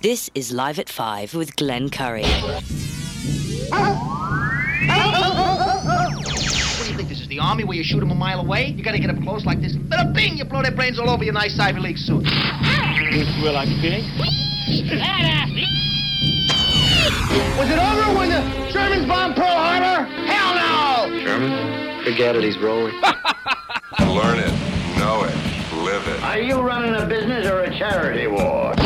[0.00, 2.22] This is Live at 5 with Glenn Curry.
[2.22, 2.62] What
[6.84, 8.66] do you think this is the army where you shoot them a mile away?
[8.66, 9.74] You gotta get up close like this.
[9.74, 10.36] Bada bing!
[10.38, 12.22] You blow their brains all over your nice Ivy League suit.
[12.22, 14.04] Well, I'm kidding.
[17.58, 20.04] Was it over when the Germans bombed Pearl Harbor?
[20.30, 20.54] Hell
[21.10, 21.24] no!
[21.24, 22.04] German?
[22.04, 22.94] Forget it, he's rolling.
[23.98, 24.54] Learn it,
[24.96, 25.34] know it,
[25.82, 26.22] live it.
[26.22, 28.76] Are you running a business or a charity war?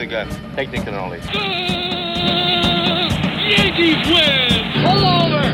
[0.00, 0.56] Leave the gun.
[0.56, 1.20] Take the cannoli.
[3.52, 4.48] Yankees win!
[4.80, 5.44] Pull over!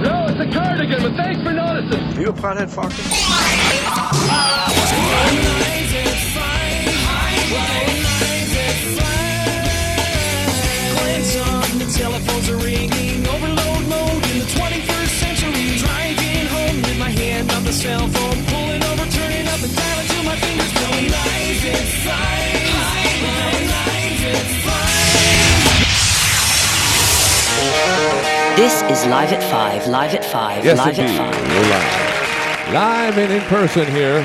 [0.00, 2.00] No, it's a cardigan, but thanks for noticing.
[2.16, 2.96] Are you a pothead, Farkas?
[11.88, 15.76] Telephones are ringing, overload mode in the 21st century.
[15.78, 20.06] Driving home with my hand on the cell phone, pulling over, turning up and dialing
[20.06, 22.57] till my fingers going live and
[28.58, 31.20] This is Live at 5, Live at 5, Yes, Live indeed.
[31.20, 31.48] at 5.
[31.48, 32.74] We're live.
[32.74, 34.16] Live and in person here,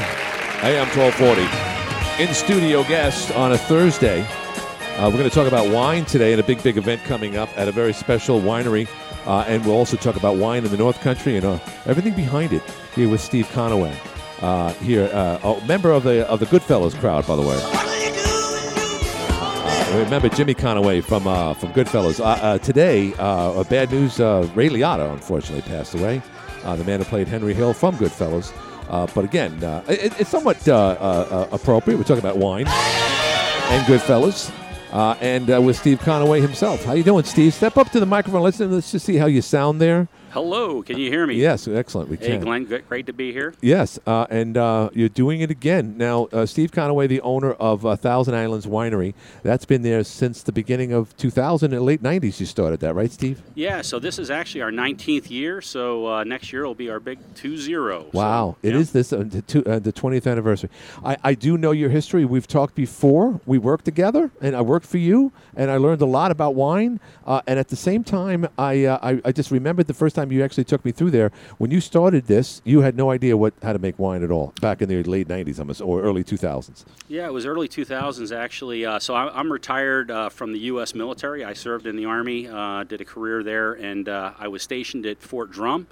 [0.63, 2.23] AM 1240.
[2.23, 4.21] In studio guest on a Thursday.
[4.97, 7.47] Uh, we're going to talk about wine today and a big, big event coming up
[7.55, 8.87] at a very special winery.
[9.27, 12.53] Uh, and we'll also talk about wine in the North Country and uh, everything behind
[12.53, 12.63] it
[12.95, 13.95] here with Steve Conaway.
[14.41, 17.82] Uh, here, uh, a member of the of the Goodfellas crowd, by the way.
[19.93, 22.19] Uh, remember Jimmy Conaway from uh, from Goodfellas.
[22.19, 26.19] Uh, uh, today, uh, bad news: uh, Ray Liotta unfortunately passed away.
[26.63, 28.51] Uh, the man who played Henry Hill from Goodfellas.
[28.89, 29.55] Uh, but again,
[29.87, 31.97] it, it's somewhat appropriate.
[31.97, 34.51] We're talking about wine and Goodfellas.
[35.21, 36.83] And with Steve Conaway himself.
[36.83, 37.53] How you doing, Steve?
[37.53, 38.41] Step up to the microphone.
[38.41, 40.07] Let's let's just see how you sound there.
[40.33, 41.35] Hello, can you hear me?
[41.35, 42.09] Yes, excellent.
[42.09, 42.41] We Hey, can.
[42.41, 43.53] Glenn, great, great to be here.
[43.61, 46.27] Yes, uh, and uh, you're doing it again now.
[46.33, 50.51] Uh, Steve Conaway, the owner of uh, Thousand Islands Winery, that's been there since the
[50.51, 52.39] beginning of 2000 and late 90s.
[52.39, 53.43] You started that, right, Steve?
[53.53, 56.99] Yeah, so this is actually our 19th year, so uh, next year will be our
[56.99, 58.11] big 2-0.
[58.11, 58.79] Wow, so, it yeah.
[58.79, 60.71] is this uh, the, two, uh, the 20th anniversary.
[61.05, 62.25] I, I do know your history.
[62.25, 63.39] We've talked before.
[63.45, 66.99] We worked together, and I worked for you, and I learned a lot about wine.
[67.23, 70.22] Uh, and at the same time, I, uh, I I just remembered the first time
[70.31, 71.31] you actually took me through there.
[71.57, 74.53] When you started this, you had no idea what how to make wine at all
[74.61, 76.85] back in the late 90s almost, or early 2000s.
[77.07, 78.85] Yeah, it was early 2000s actually.
[78.85, 80.95] Uh, so I'm, I'm retired uh, from the U.S.
[80.95, 81.43] military.
[81.43, 85.05] I served in the Army, uh, did a career there, and uh, I was stationed
[85.05, 85.87] at Fort Drum.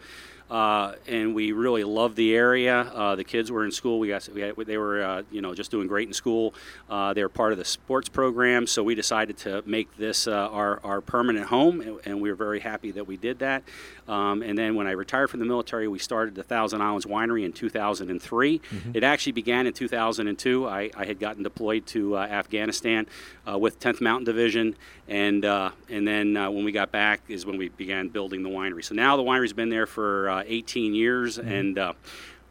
[0.52, 2.82] Uh, and we really loved the area.
[2.82, 4.00] Uh, the kids were in school.
[4.00, 6.54] We got, we had, they were, uh, you know, just doing great in school.
[6.90, 10.50] Uh, they were part of the sports program, so we decided to make this uh,
[10.50, 13.64] our, our permanent home, and, and we were very happy that we did that.
[14.12, 17.46] Um, and then when I retired from the military, we started the Thousand Islands Winery
[17.46, 18.62] in 2003.
[18.94, 20.68] It actually began in 2002.
[20.68, 23.08] I, I had gotten deployed to uh, Afghanistan
[23.50, 24.76] uh, with 10th Mountain Division,
[25.08, 28.50] and uh, and then uh, when we got back is when we began building the
[28.50, 28.84] winery.
[28.84, 31.94] So now the winery's been there for uh, 18 years, and uh,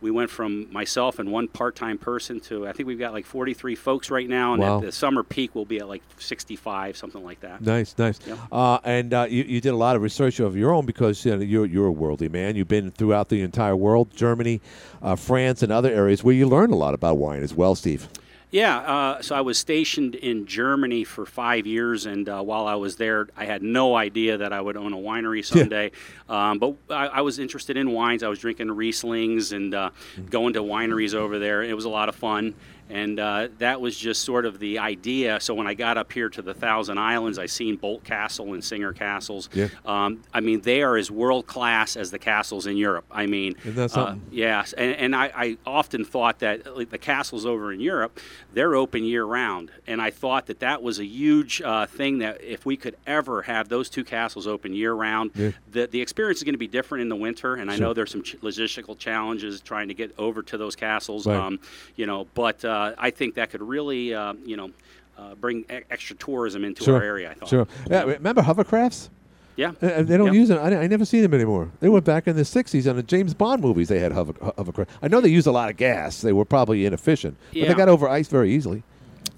[0.00, 3.74] we went from myself and one part-time person to I think we've got like 43
[3.74, 4.78] folks right now, and Wow.
[4.78, 7.60] at the summer peak we'll be at like 65, something like that.
[7.60, 8.18] Nice, nice.
[8.26, 8.36] Yeah.
[8.50, 11.36] Uh, and uh, you, you did a lot of research of your own because you
[11.36, 12.56] know, you're, you're a worldly man.
[12.56, 14.60] You've been throughout the entire world, Germany,
[15.02, 18.08] uh, France, and other areas where you learn a lot about wine as well, Steve.
[18.50, 22.74] Yeah, uh, so I was stationed in Germany for five years, and uh, while I
[22.74, 25.92] was there, I had no idea that I would own a winery someday.
[26.28, 28.24] Um, but I, I was interested in wines.
[28.24, 29.90] I was drinking Rieslings and uh,
[30.30, 31.62] going to wineries over there.
[31.62, 32.54] It was a lot of fun.
[32.90, 35.38] And uh, that was just sort of the idea.
[35.40, 38.62] So when I got up here to the Thousand Islands, I seen Boldt Castle and
[38.64, 39.48] Singer Castles.
[39.54, 39.68] Yeah.
[39.86, 43.04] Um, I mean, they are as world class as the castles in Europe.
[43.10, 44.16] I mean, uh?
[44.30, 48.18] Yes, and, and I, I often thought that like, the castles over in Europe,
[48.52, 52.42] they're open year round, and I thought that that was a huge uh, thing that
[52.42, 55.52] if we could ever have those two castles open year round, Yeah.
[55.70, 57.54] the the experience is going to be different in the winter.
[57.54, 57.86] And I Sure.
[57.88, 61.36] know there's some ch- logistical challenges trying to get over to those castles, Right.
[61.36, 61.60] um,
[61.96, 64.70] you know, but uh, I think that could really, uh, you know.
[65.18, 67.30] Uh, bring e- extra tourism into our area.
[67.30, 67.48] I thought.
[67.50, 67.66] Sure.
[67.90, 69.10] Yeah, remember hovercrafts?
[69.54, 69.72] Yeah.
[69.82, 70.58] Uh, they don't use them.
[70.58, 71.70] I, I never see them anymore.
[71.80, 73.88] They went back in the '60s on the James Bond movies.
[73.88, 74.88] They had hover, hovercraft.
[75.02, 76.22] I know they use a lot of gas.
[76.22, 77.68] They were probably inefficient, but Yeah.
[77.68, 78.82] they got over ice very easily.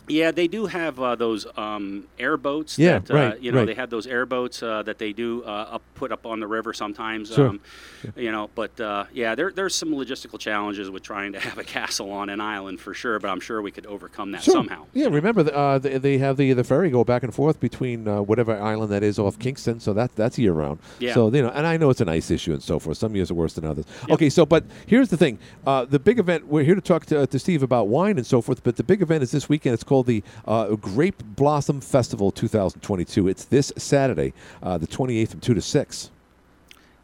[0.09, 2.79] Yeah, they do have uh, those um, airboats.
[2.79, 3.67] Yeah, that, uh, right, You know, right.
[3.67, 6.73] they have those airboats uh, that they do uh, up, put up on the river
[6.73, 7.33] sometimes.
[7.33, 7.49] Sure.
[7.49, 7.61] Um,
[8.17, 11.63] You know, but uh, yeah, there, there's some logistical challenges with trying to have a
[11.77, 13.19] castle on an island for sure.
[13.21, 14.55] But I'm sure we could overcome that Sure.
[14.55, 14.87] somehow.
[14.93, 18.09] Yeah, remember the, uh, they, they have the the ferry go back and forth between
[18.09, 20.81] uh, whatever island that is off Kingston, so that that's year round.
[20.99, 21.15] Yeah.
[21.15, 22.99] So you know, and I know it's an ice issue and so forth.
[22.99, 23.85] Some years are worse than others.
[24.11, 26.49] Okay, so but here's the thing: uh, the big event.
[26.49, 28.65] We're here to talk to, to Steve about wine and so forth.
[28.65, 29.75] But the big event is this weekend.
[29.75, 33.29] It's called the uh, Grape Blossom Festival 2022.
[33.29, 36.11] It's this Saturday, uh, the 28th from 2 to 6.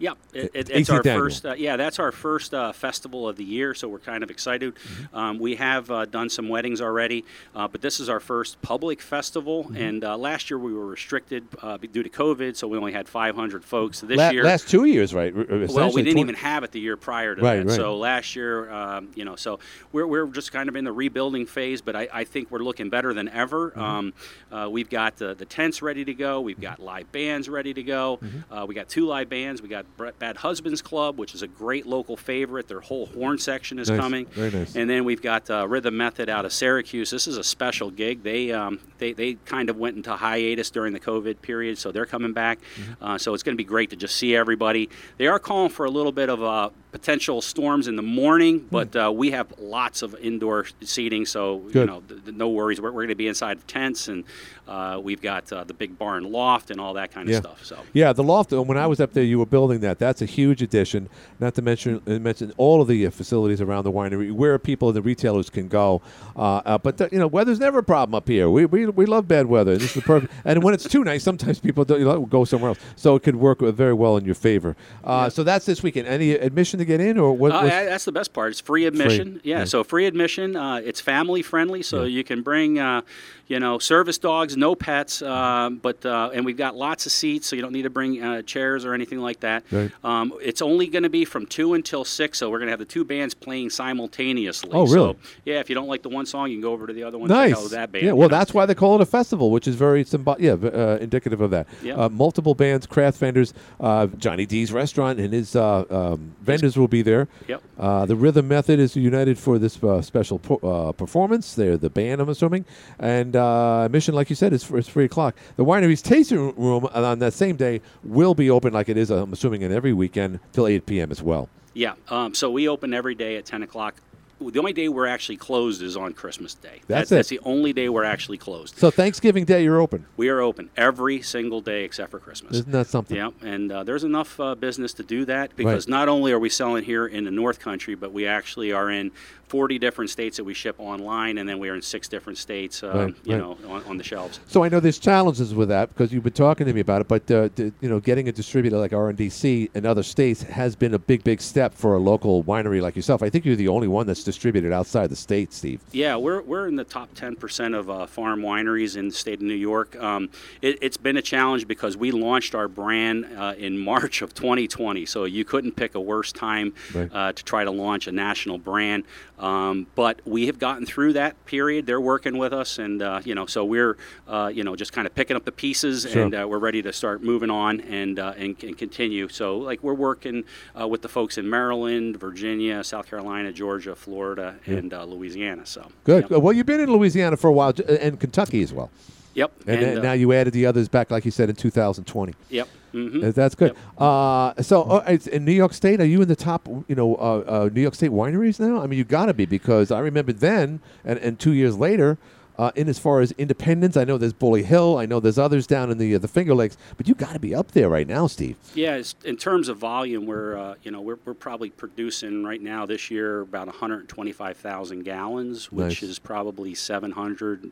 [0.01, 1.45] Yep, it, it, it's our first.
[1.45, 4.75] Uh, yeah, that's our first uh, festival of the year, so we're kind of excited.
[4.77, 5.17] Mm-hmm.
[5.17, 7.25] Um, we have uh, done some weddings already,
[7.55, 9.65] uh, but this is our first public festival.
[9.65, 9.77] Mm-hmm.
[9.77, 13.09] And uh, last year we were restricted uh, due to COVID, so we only had
[13.09, 14.01] 500 folks.
[14.01, 15.35] This La- year, last two years, right?
[15.35, 17.67] Well, we didn't 20- even have it the year prior to right, that.
[17.67, 17.77] Right.
[17.77, 19.59] So last year, um, you know, so
[19.91, 22.89] we're, we're just kind of in the rebuilding phase, but I, I think we're looking
[22.89, 23.73] better than ever.
[23.73, 24.55] Mm-hmm.
[24.55, 26.41] Um, we've got the, the tents ready to go.
[26.41, 26.63] We've mm-hmm.
[26.63, 28.21] got live bands ready to go.
[28.23, 28.67] Mm-hmm.
[28.67, 29.61] we got two live bands.
[29.61, 29.87] We got
[30.19, 32.69] Bad Husbands Club, which is a great local favorite.
[32.69, 33.99] Their whole horn section is Nice.
[34.01, 34.27] coming.
[34.27, 34.77] Very nice.
[34.77, 37.11] And then we've got uh, Rhythm Method out of Syracuse.
[37.11, 38.23] This is a special gig.
[38.23, 42.07] They um, they, they kind of went into hiatus during the COVID period, so they're
[42.07, 42.59] coming back.
[42.81, 43.05] Mm-hmm.
[43.05, 44.89] Uh, so it's going to be great to just see everybody.
[45.17, 48.95] They are calling for a little bit of uh, potential storms in the morning, but
[48.97, 52.81] uh, we have lots of indoor seating, so you know th- th- no worries.
[52.81, 54.25] We're, we're going to be inside the tents, and
[54.67, 57.41] uh, we've got uh, the big barn loft and all that kind of Yeah.
[57.41, 57.65] stuff.
[57.65, 57.79] So.
[57.93, 58.53] Yeah, the loft.
[58.53, 59.99] uh, When I was up there, you were building that.
[59.99, 61.09] That's a huge addition.
[61.41, 64.89] Not to mention uh, mention all of the uh, facilities around the winery, where people
[64.89, 66.01] and the retailers can go.
[66.37, 68.49] Uh, uh, but uh, you know, weather's never a problem up here.
[68.49, 69.77] We, we, we love bad weather.
[69.77, 70.33] This is the perfect.
[70.47, 72.79] and when it's too nice, sometimes people don't, you know, go somewhere else.
[72.97, 74.75] So it could work very well in your favor.
[75.05, 76.07] Uh, So that's this weekend.
[76.09, 77.53] Any admission to get in, or what?
[77.53, 78.51] Uh, that's the best part.
[78.51, 79.41] It's free admission.
[79.45, 79.65] Yeah, yeah.
[79.65, 80.57] so free admission.
[80.57, 83.03] Uh, it's family friendly, so you can bring, uh,
[83.49, 87.47] you know, service dogs, no pets, um, but uh, and we've got lots of seats,
[87.47, 89.65] so you don't need to bring uh, chairs or anything like that.
[89.71, 89.91] Right.
[90.05, 92.79] Um, it's only going to be from two until six, so we're going to have
[92.79, 94.71] the two bands playing simultaneously.
[94.73, 95.15] Oh, really?
[95.15, 97.03] So, yeah, if you don't like the one song, you can go over to the
[97.03, 97.29] other one.
[97.29, 97.57] Nice.
[97.57, 98.05] out that band.
[98.05, 100.37] yeah, well, that's why they call it a festival, which is very symbol.
[100.39, 101.67] Yeah, uh, indicative of that.
[101.83, 101.95] Yeah.
[101.95, 103.55] Uh, multiple bands, craft vendors.
[103.81, 107.29] Uh, Johnny D's restaurant and his uh, um, vendors will be there.
[107.47, 107.63] Yep.
[107.79, 111.55] Uh, the Rhythm Method is united for this uh, special po- uh, performance.
[111.55, 112.65] They're the band, I'm assuming,
[112.99, 115.37] and uh, admission, like you said, is three o'clock.
[115.57, 119.33] The winery's tasting room on that same day will be open, like it is, I'm
[119.33, 121.11] assuming, in every weekend till 8 p.m.
[121.11, 121.49] as well.
[121.75, 121.95] Yeah.
[122.09, 123.95] Um, so we open every day at 10 o'clock.
[124.41, 126.81] The only day we're actually closed is on Christmas Day.
[126.87, 127.41] That's That's it.
[127.41, 128.77] the only day we're actually closed.
[128.79, 130.07] So Thanksgiving Day, you're open.
[130.17, 132.53] We are open every single day except for Christmas.
[132.59, 133.17] Isn't that something?
[133.17, 136.51] Yeah, and uh, there's enough uh, business to do that because not only are we
[136.51, 139.11] selling here in the North Country, but we actually are in
[139.49, 142.83] 40 different states that we ship online, and then we are in six different states,
[142.83, 143.39] uh, Right, you right.
[143.41, 144.41] know, on, on the shelves.
[144.47, 147.09] So I know there's challenges with that because you've been talking to me about it.
[147.09, 150.93] But uh, d- you know, getting a distributor like RNDC in other states has been
[150.95, 153.23] a big, big step for a local winery like yourself.
[153.23, 155.81] I think you're the only one that's distributed outside the state, Steve.
[155.91, 159.41] Yeah, we're, we're in the top 10% of uh, farm wineries in the state of
[159.43, 159.97] New York.
[159.97, 160.29] Um,
[160.61, 165.07] it, it's been a challenge because we launched our brand uh, in March of 2020,
[165.07, 167.11] so you couldn't pick a worse time Right.
[167.13, 169.05] uh, to try to launch a national brand.
[169.39, 171.87] Um, but we have gotten through that period.
[171.87, 173.97] They're working with us, and uh, you know, so we're
[174.27, 176.25] uh, you know just kind of picking up the pieces, Sure.
[176.25, 179.29] and uh, we're ready to start moving on and uh, and, and continue.
[179.29, 180.43] So like we're working
[180.79, 184.18] uh, with the folks in Maryland, Virginia, South Carolina, Georgia, Florida,
[184.67, 185.65] and uh, Louisiana.
[185.67, 186.27] So Good.
[186.31, 186.43] Yep.
[186.43, 188.91] Well, you've been in Louisiana for a while and Kentucky as well.
[189.35, 189.53] Yep.
[189.67, 192.35] And, and, uh, now you added the others back, like you said, in 2020.
[192.51, 192.69] Yep.
[192.93, 193.77] hmm Uh, That's good.
[193.97, 197.15] Uh, so, uh, it's in New York State, are you in the top, you know,
[197.17, 198.83] uh, uh, New York State wineries now?
[198.83, 202.19] I mean, you got to be because I remember then, and, and two years later,
[202.59, 205.67] uh, in as far as independence, I know there's Bully Hill, I know there's others
[205.67, 208.07] down in the uh, the Finger Lakes, but you got to be up there right
[208.07, 208.57] now, Steve.
[208.75, 212.61] Yeah, it's, in terms of volume, we're uh, you know we're, we're probably producing right
[212.61, 216.03] now this year about 125,000 gallons, which Nice.
[216.03, 217.71] is probably 700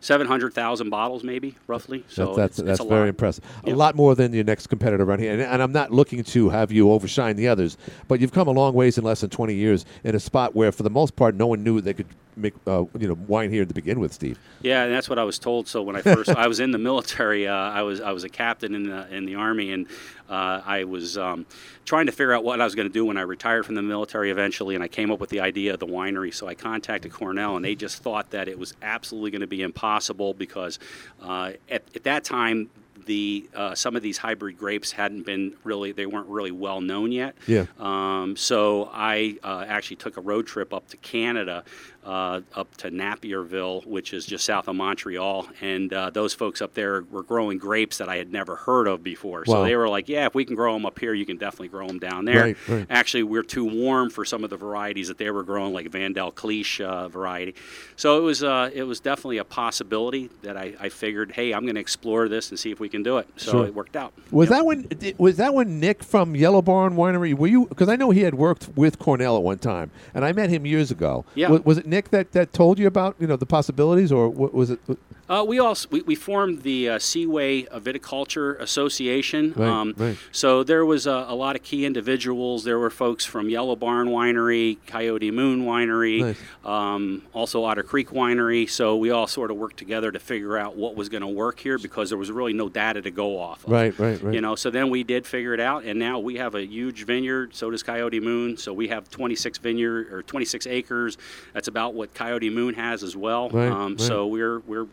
[0.00, 2.04] 700,000 bottles, maybe roughly.
[2.08, 3.08] So that's that's, it's, that's it's a very lot.
[3.08, 3.44] impressive.
[3.64, 5.32] A lot more than your next competitor around here.
[5.32, 8.52] And, and I'm not looking to have you overshine the others, but you've come a
[8.52, 11.34] long ways in less than 20 years in a spot where, for the most part,
[11.34, 12.06] no one knew they could
[12.38, 14.38] make uh, you know wine here to begin with, Steve.
[14.62, 15.68] Yeah, and that's what I was told.
[15.68, 18.28] So when I first I was in the military, uh, I was I was a
[18.28, 19.86] captain in the in the army, and
[20.28, 21.46] uh, I was um,
[21.84, 23.82] trying to figure out what I was going to do when I retired from the
[23.82, 26.32] military eventually, and I came up with the idea of the winery.
[26.34, 29.62] So I contacted Cornell, and they just thought that it was absolutely going to be
[29.62, 30.78] impossible because
[31.22, 32.70] uh, at, at that time.
[33.06, 37.10] The uh, some of these hybrid grapes hadn't been really they weren't really well known
[37.10, 37.36] yet.
[37.46, 37.64] Yeah.
[37.78, 41.64] Um, so I uh, actually took a road trip up to Canada,
[42.04, 46.74] uh, up to Napierville, which is just south of Montreal, and uh, those folks up
[46.74, 49.44] there were growing grapes that I had never heard of before.
[49.44, 49.64] So Wow.
[49.64, 51.86] they were like, "Yeah, if we can grow them up here, you can definitely grow
[51.86, 52.86] them down there." Right, right.
[52.88, 56.30] Actually, we're too warm for some of the varieties that they were growing, like Vandal
[56.30, 57.54] Cliche uh, variety.
[57.96, 61.62] So it was uh, it was definitely a possibility that I, I figured, hey, I'm
[61.64, 63.28] going to explore this and see if we can do it.
[63.36, 63.66] So Sure.
[63.66, 64.12] it worked out.
[64.30, 64.58] Was Yep.
[64.58, 64.88] that when
[65.18, 67.34] was that when Nick from Yellow Barn Winery?
[67.34, 70.32] Were you because I know he had worked with Cornell at one time, and I
[70.32, 71.24] met him years ago.
[71.34, 71.50] Yeah.
[71.50, 74.52] Was, was it Nick that, that told you about you know the possibilities, or what
[74.54, 74.80] was it?
[75.28, 79.52] Uh, we also we, we formed the uh, Seaway Viticulture Association.
[79.54, 80.16] Right, um, right.
[80.32, 82.64] So there was a, a lot of key individuals.
[82.64, 86.38] There were folks from Yellow Barn Winery, Coyote Moon Winery, Nice.
[86.64, 88.68] um, also Otter Creek Winery.
[88.68, 91.60] So we all sort of worked together to figure out what was going to work
[91.60, 93.64] here because there was really no data to go off.
[93.64, 93.70] Of.
[93.70, 94.34] Right, right, right.
[94.34, 97.04] You know, so then we did figure it out, and now we have a huge
[97.04, 97.54] vineyard.
[97.54, 98.56] So does Coyote Moon.
[98.56, 101.18] So we have 26 vineyard or 26 acres.
[101.52, 103.50] That's about what Coyote Moon has as well.
[103.50, 104.00] Right, um, right.
[104.00, 104.86] So we're we're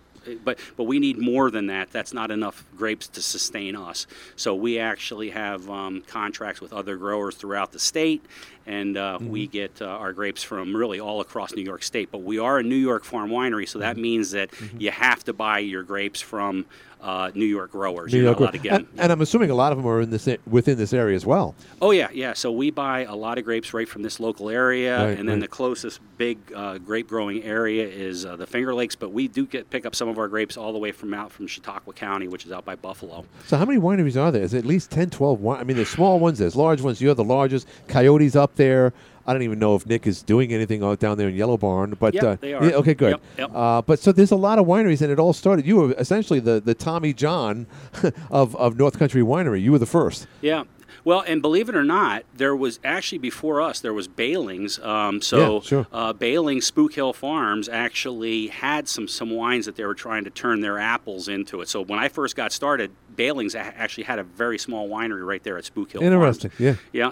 [0.44, 1.92] but but we need more than that.
[1.92, 4.08] That's not enough grapes to sustain us.
[4.36, 8.24] So we actually have um, contracts with other growers throughout the state,
[8.66, 9.30] and uh, Mm-hmm.
[9.30, 12.10] we get uh, our grapes from really all across New York State.
[12.12, 13.88] But we are a New York farm winery, so Mm-hmm.
[13.88, 16.66] that means that you have to buy your grapes from
[17.02, 18.12] uh, New York growers.
[18.12, 20.76] New York- allowed and, and I'm assuming a lot of them are in this within
[20.78, 21.54] this area as well.
[21.80, 22.34] Oh yeah, yeah.
[22.34, 25.36] So we buy a lot of grapes right from this local area, Right, and then
[25.36, 25.42] right.
[25.42, 28.96] the closest big uh, grape growing area is uh, the Finger Lakes.
[28.96, 31.32] But we do get pick up some of our grapes all the way from out
[31.32, 33.26] from Chautauqua County, which is out by Buffalo.
[33.46, 34.42] So how many wineries are there?
[34.42, 35.60] Is it at least 10, 12 wine?
[35.60, 37.02] I mean, there's small ones, there's large ones.
[37.02, 37.68] You're the largest.
[37.88, 38.94] Coyotes up there.
[39.28, 41.96] I don't even know if Nick is doing anything out down there in Yellow Barn,
[42.00, 42.64] but Yep, uh, they are.
[42.64, 43.12] yeah, okay, good.
[43.12, 43.52] Yep, yep.
[43.56, 45.66] Uh, but so there's a lot of wineries, and it all started.
[45.66, 47.66] You were essentially the, the Tommy John
[48.30, 49.62] of, of North Country Winery.
[49.64, 50.28] You were the first.
[50.42, 50.66] Yeah.
[51.06, 54.80] Well, and believe it or not, there was actually before us there was Bailings.
[54.80, 55.88] Um, so Yeah, sure.
[55.94, 60.30] uh, Bailings Spook Hill Farms actually had some some wines that they were trying to
[60.32, 61.70] turn their apples into it.
[61.70, 65.58] So when I first got started, Bailings actually had a very small winery right there
[65.58, 66.02] at Spook Hill.
[66.04, 66.50] Interesting.
[66.50, 66.80] Farms.
[66.92, 67.12] Yeah.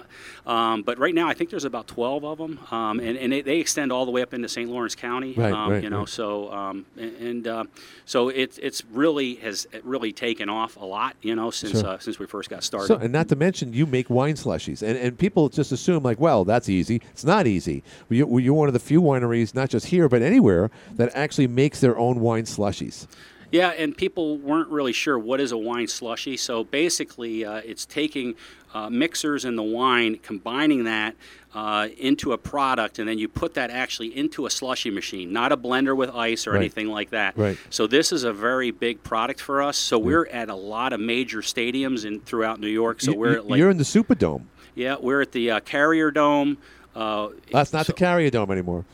[0.72, 3.40] um, but right now I think there's about 12 of them, um, and, and they,
[3.40, 4.68] they extend all the way up into St.
[4.68, 5.32] Lawrence County.
[5.34, 6.08] Right, um, right, you know, right.
[6.08, 7.64] so um, and, and uh,
[8.04, 11.16] so it, it's really has really taken off a lot.
[11.22, 11.90] You know, since Sure.
[11.90, 12.88] uh, since we first got started.
[12.88, 16.20] So, and not to mention, you make wine slushies, and, and people just assume like,
[16.20, 17.00] well, that's easy.
[17.12, 17.82] It's not easy.
[18.08, 21.80] You, you're one of the few wineries, not just here but anywhere, that actually makes
[21.80, 23.06] their own wine slushies.
[23.50, 26.36] Yeah, and people weren't really sure what is a wine slushy.
[26.36, 28.34] So basically, uh, it's taking
[28.74, 31.14] uh, mixers and the wine, combining that
[31.54, 35.52] uh, into a product, and then you put that actually into a slushy machine, not
[35.52, 36.58] a blender with ice or Right.
[36.60, 37.36] anything like that.
[37.38, 37.56] Right.
[37.70, 39.76] So this is a very big product for us.
[39.78, 43.00] So we're at a lot of major stadiums in throughout New York.
[43.00, 44.42] So You- we're like you're in the Superdome.
[44.74, 46.58] yeah, we're at the uh, Carrier Dome.
[46.96, 48.84] Uh, That's not the Carrier Dome anymore.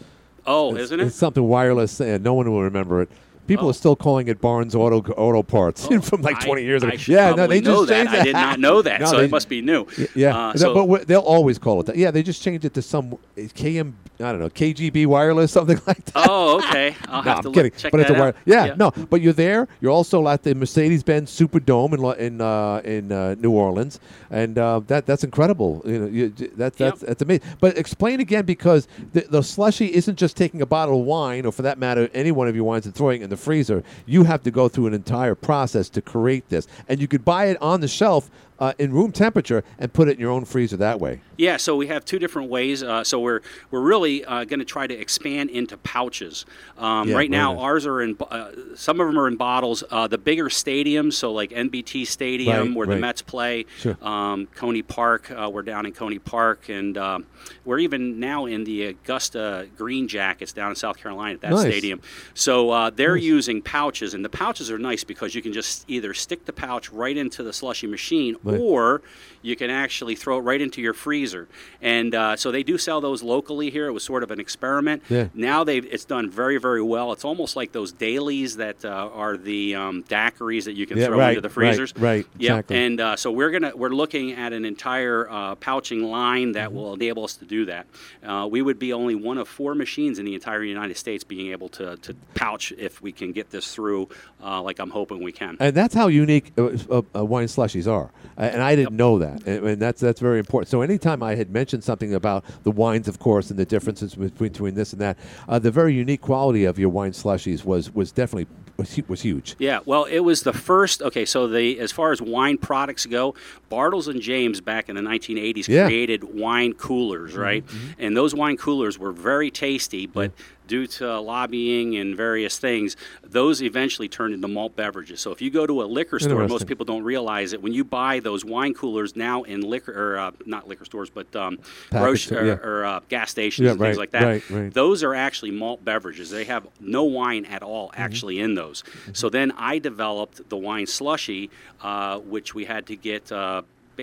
[0.46, 1.06] oh, It's- isn't it?
[1.06, 3.10] It's something wireless, and no one will remember it.
[3.50, 3.70] People Oh.
[3.70, 6.92] are still calling it Barnes Auto Auto Parts from like I- 20 years ago.
[6.94, 7.94] I yeah, no, they just know that.
[8.06, 9.86] changed I did not know that, No, so they- it must be new.
[10.14, 11.96] Yeah, Uh, so- but they'll always call it that.
[11.96, 16.04] Yeah, they just changed it to some KM, I don't know, KGB wireless, something like
[16.06, 16.26] that.
[16.28, 16.94] Oh, okay.
[17.08, 17.72] I'll No, have I'm look- kidding.
[17.90, 18.34] but it's a wire.
[18.46, 18.74] Yeah, Yeah.
[18.76, 18.90] no.
[18.92, 19.66] But you're there.
[19.80, 23.98] You're also at the Mercedes-Benz Superdome in in uh, in uh, New Orleans,
[24.30, 25.82] and uh, that that's incredible.
[25.84, 27.42] You know, you, that that's that's amazing.
[27.60, 31.52] But explain again because the, the slushy isn't just taking a bottle of wine, or
[31.52, 33.82] for that matter, any one of your wines and throwing it in the freezer.
[34.06, 37.46] You have to go through an entire process to create this, and you could buy
[37.46, 38.30] it on the shelf.
[38.60, 41.18] Uh, in room temperature and put it in your own freezer that way.
[41.38, 42.82] Yeah, so we have two different ways.
[42.82, 43.40] Uh, so we're
[43.70, 46.44] we're really uh, going to try to expand into pouches.
[46.76, 47.62] Um, Yeah, right now, right.
[47.62, 48.18] ours are in.
[48.20, 49.82] Uh, some of them are in bottles.
[49.90, 52.96] Uh, the bigger stadiums, so like NBT Stadium, Right, where right.
[52.96, 53.64] the Mets play.
[53.78, 53.96] Sure.
[54.02, 57.24] Um, Coney Park, uh, we're down in Coney Park, and um,
[57.64, 61.60] we're even now in the Augusta Green Jackets down in South Carolina at that Nice.
[61.62, 62.02] stadium.
[62.34, 63.24] So uh, they're Nice.
[63.24, 66.90] using pouches, and the pouches are nice because you can just either stick the pouch
[66.92, 69.02] right into the slushy machine, Or
[69.42, 71.48] you can actually throw it right into your freezer.
[71.80, 73.86] And uh, so they do sell those locally here.
[73.86, 75.02] It was sort of an experiment.
[75.08, 75.28] Yeah.
[75.34, 77.12] Now they've it's done very very well.
[77.12, 81.06] It's almost like those dailies that uh, are the um, daiquiris that you can Yeah,
[81.06, 81.94] throw right, into the right, freezers.
[81.96, 82.52] right, Yeah.
[82.52, 82.76] exactly.
[82.76, 86.76] And uh, so we're gonna we're looking at an entire uh, pouching line that Mm-hmm.
[86.76, 87.86] will enable us to do that.
[88.24, 91.50] Uh, we would be only one of four machines in the entire United States being
[91.52, 94.08] able to, to pouch if we can get this through,
[94.44, 95.56] uh, like I'm hoping we can.
[95.58, 98.10] And that's how unique uh, uh, uh, wine slushies are.
[98.38, 99.29] Uh, and I didn't know that.
[99.46, 100.68] And, and that's that's very important.
[100.68, 104.50] So anytime I had mentioned something about the wines, of course, and the differences between,
[104.50, 105.18] between this and that,
[105.48, 108.46] uh, the very unique quality of your wine slushies was was definitely
[108.76, 109.56] was, was huge.
[109.58, 111.02] Yeah, well, it was the first.
[111.02, 113.34] Okay, so the as far as wine products go,
[113.70, 115.86] Bartles and James back in the 1980s Yeah.
[115.86, 117.64] created wine coolers, right?
[117.98, 120.32] And those wine coolers were very tasty, but
[120.70, 125.18] due to lobbying and various things, those eventually turned into malt beverages.
[125.20, 127.60] So if you go to a liquor store, most people don't realize it.
[127.60, 131.34] When you buy those wine coolers now in liquor, or uh, not liquor stores, but
[131.34, 131.58] um,
[131.90, 132.52] grocery yeah.
[132.54, 134.22] or, or uh, gas stations Yeah, and right, things like that.
[134.22, 134.72] right, right.
[134.72, 136.30] Those are actually malt beverages.
[136.30, 138.02] They have no wine at all Mm-hmm.
[138.02, 138.84] actually in those.
[139.12, 141.50] So then I developed the wine slushy,
[141.82, 143.32] uh, which we had to get.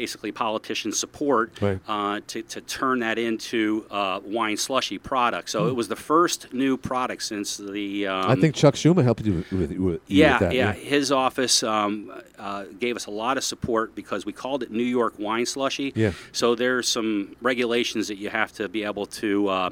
[0.01, 1.79] Basically politician support Right.
[1.87, 5.49] uh, to, to turn that into uh, wine slushy product.
[5.49, 8.05] So it was the first new product since the.
[8.07, 8.29] Um.
[8.29, 10.53] I think Chuck Schumer helped you with, with, with yeah, that.
[10.53, 14.69] yeah, His office um, uh, gave us a lot of support because we called it
[14.71, 15.91] New York wine slushy.
[15.95, 16.11] Yeah.
[16.31, 19.69] So there's some regulations that you have to be able to uh,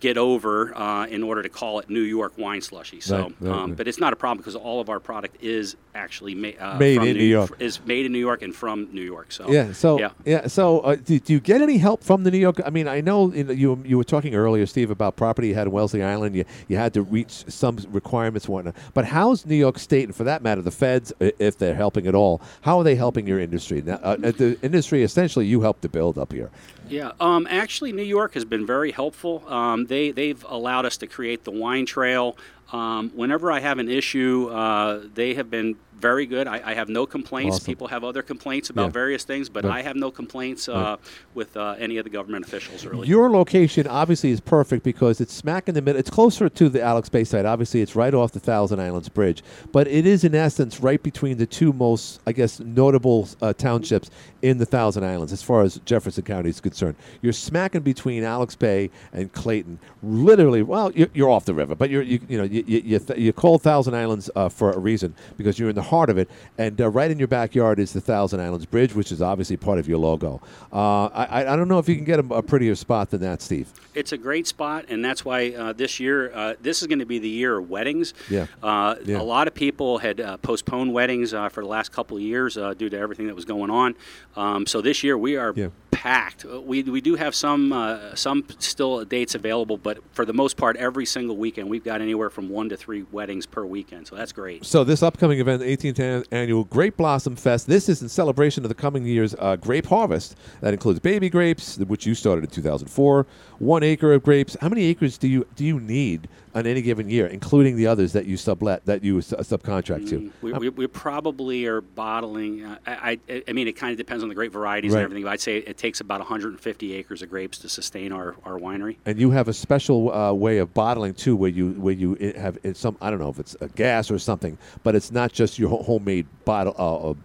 [0.00, 3.00] get over uh, in order to call it New York wine slushy.
[3.00, 3.76] So, Right, right, um, right.
[3.76, 6.96] but it's not a problem because all of our product is actually ma- uh, Made
[6.96, 7.56] from in New York.
[7.60, 9.30] Is made in New York and from New York.
[9.30, 9.72] So Yeah.
[9.72, 10.10] So yeah.
[10.24, 10.46] yeah.
[10.46, 12.60] so uh, do, do you get any help from the New York?
[12.64, 15.66] I mean, I know you, you you were talking earlier, Steve, about property you had
[15.66, 16.34] in Wellesley Island.
[16.34, 18.74] You you had to reach some requirements whatnot.
[18.94, 22.14] But how's New York State, and for that matter, the feds, if they're helping at
[22.14, 23.82] all, how are they helping your industry?
[23.82, 26.50] Now, uh, uh, the industry essentially you helped to build up here.
[26.92, 29.48] Yeah, um, actually, New York has been very helpful.
[29.48, 32.36] Um, they they've allowed us to create the wine trail.
[32.72, 36.48] Um, whenever I have an issue, uh, they have been very good.
[36.48, 37.56] I, I have no complaints.
[37.58, 37.66] Awesome.
[37.66, 38.90] People have other complaints about Yeah.
[38.90, 39.78] various things, but Right.
[39.78, 40.98] I have no complaints uh, Right.
[41.34, 42.84] with uh, any of the government officials.
[42.84, 46.00] Really, Your location obviously is perfect because it's smack in the middle.
[46.00, 47.44] It's closer to the Alex Bay site.
[47.44, 51.36] Obviously, it's right off the Thousand Islands Bridge, but it is in essence right between
[51.36, 55.78] the two most, I guess, notable uh, townships in the Thousand Islands, as far as
[55.84, 56.96] Jefferson County is concerned.
[57.20, 59.78] You're smacking between Alex Bay and Clayton.
[60.02, 62.98] Literally, well, you're, you're off the river, but you're you, you know you you, you,
[62.98, 66.18] th- you call Thousand Islands uh, for a reason because you're in the heart of
[66.18, 66.28] it,
[66.58, 69.78] and uh, right in your backyard is the Thousand Islands Bridge, which is obviously part
[69.78, 70.40] of your logo.
[70.72, 73.42] Uh, I I- don't know if you can get a, a prettier spot than that,
[73.42, 73.68] Steve.
[73.94, 77.06] it's a great spot, and that's why uh, this year, uh, this is going to
[77.06, 78.14] be the year of weddings.
[78.30, 78.46] Yeah.
[78.62, 79.20] Uh, Yeah.
[79.20, 82.56] A lot of people had uh, postponed weddings uh, for the last couple of years
[82.56, 83.94] uh, due to everything that was going on.
[84.36, 85.68] Um, so this year we are Yeah.
[85.92, 86.44] Packed.
[86.44, 90.56] Uh, We, we do have some uh, some still dates available, but for the most
[90.56, 94.08] part, every single weekend we've got anywhere from one to three weddings per weekend.
[94.08, 94.64] So that's great.
[94.64, 98.68] So this upcoming event, the 18th annual Grape Blossom Fest, this is in celebration of
[98.68, 100.34] the coming year's uh, grape harvest.
[100.60, 103.26] That includes baby grapes, which you started in 2004,
[103.60, 104.56] one acre of grapes.
[104.60, 108.12] How many acres do you do you need on any given year, including the others
[108.12, 110.30] that you sublet that you s- subcontract to?
[110.42, 112.64] We, we, we probably are bottling.
[112.64, 114.98] Uh, I, I, I mean, it kind of depends on the grape varieties Right.
[114.98, 115.24] and everything.
[115.24, 118.96] But I'd say it takes about 150 acres of grapes to sustain our, our winery.
[119.06, 122.58] And you have a special uh, way of bottling too, where you where you have
[122.62, 125.58] it's some I don't know if it's a gas or something, but it's not just
[125.58, 126.74] your homemade bottle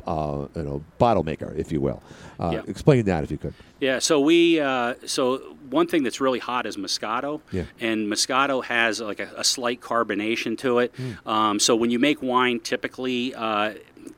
[0.08, 2.02] uh, uh, you know bottle maker, if you will.
[2.40, 2.62] Uh, Yeah.
[2.68, 3.54] Explain that if you could.
[3.80, 5.38] Yeah, so we uh, so
[5.70, 7.66] one thing that's really hot is Moscato, Yeah.
[7.80, 10.94] and Moscato has like a, a slight carbonation to it.
[10.96, 11.30] Hmm.
[11.30, 13.34] Um, so when you make wine, typically.
[13.36, 13.74] Uh,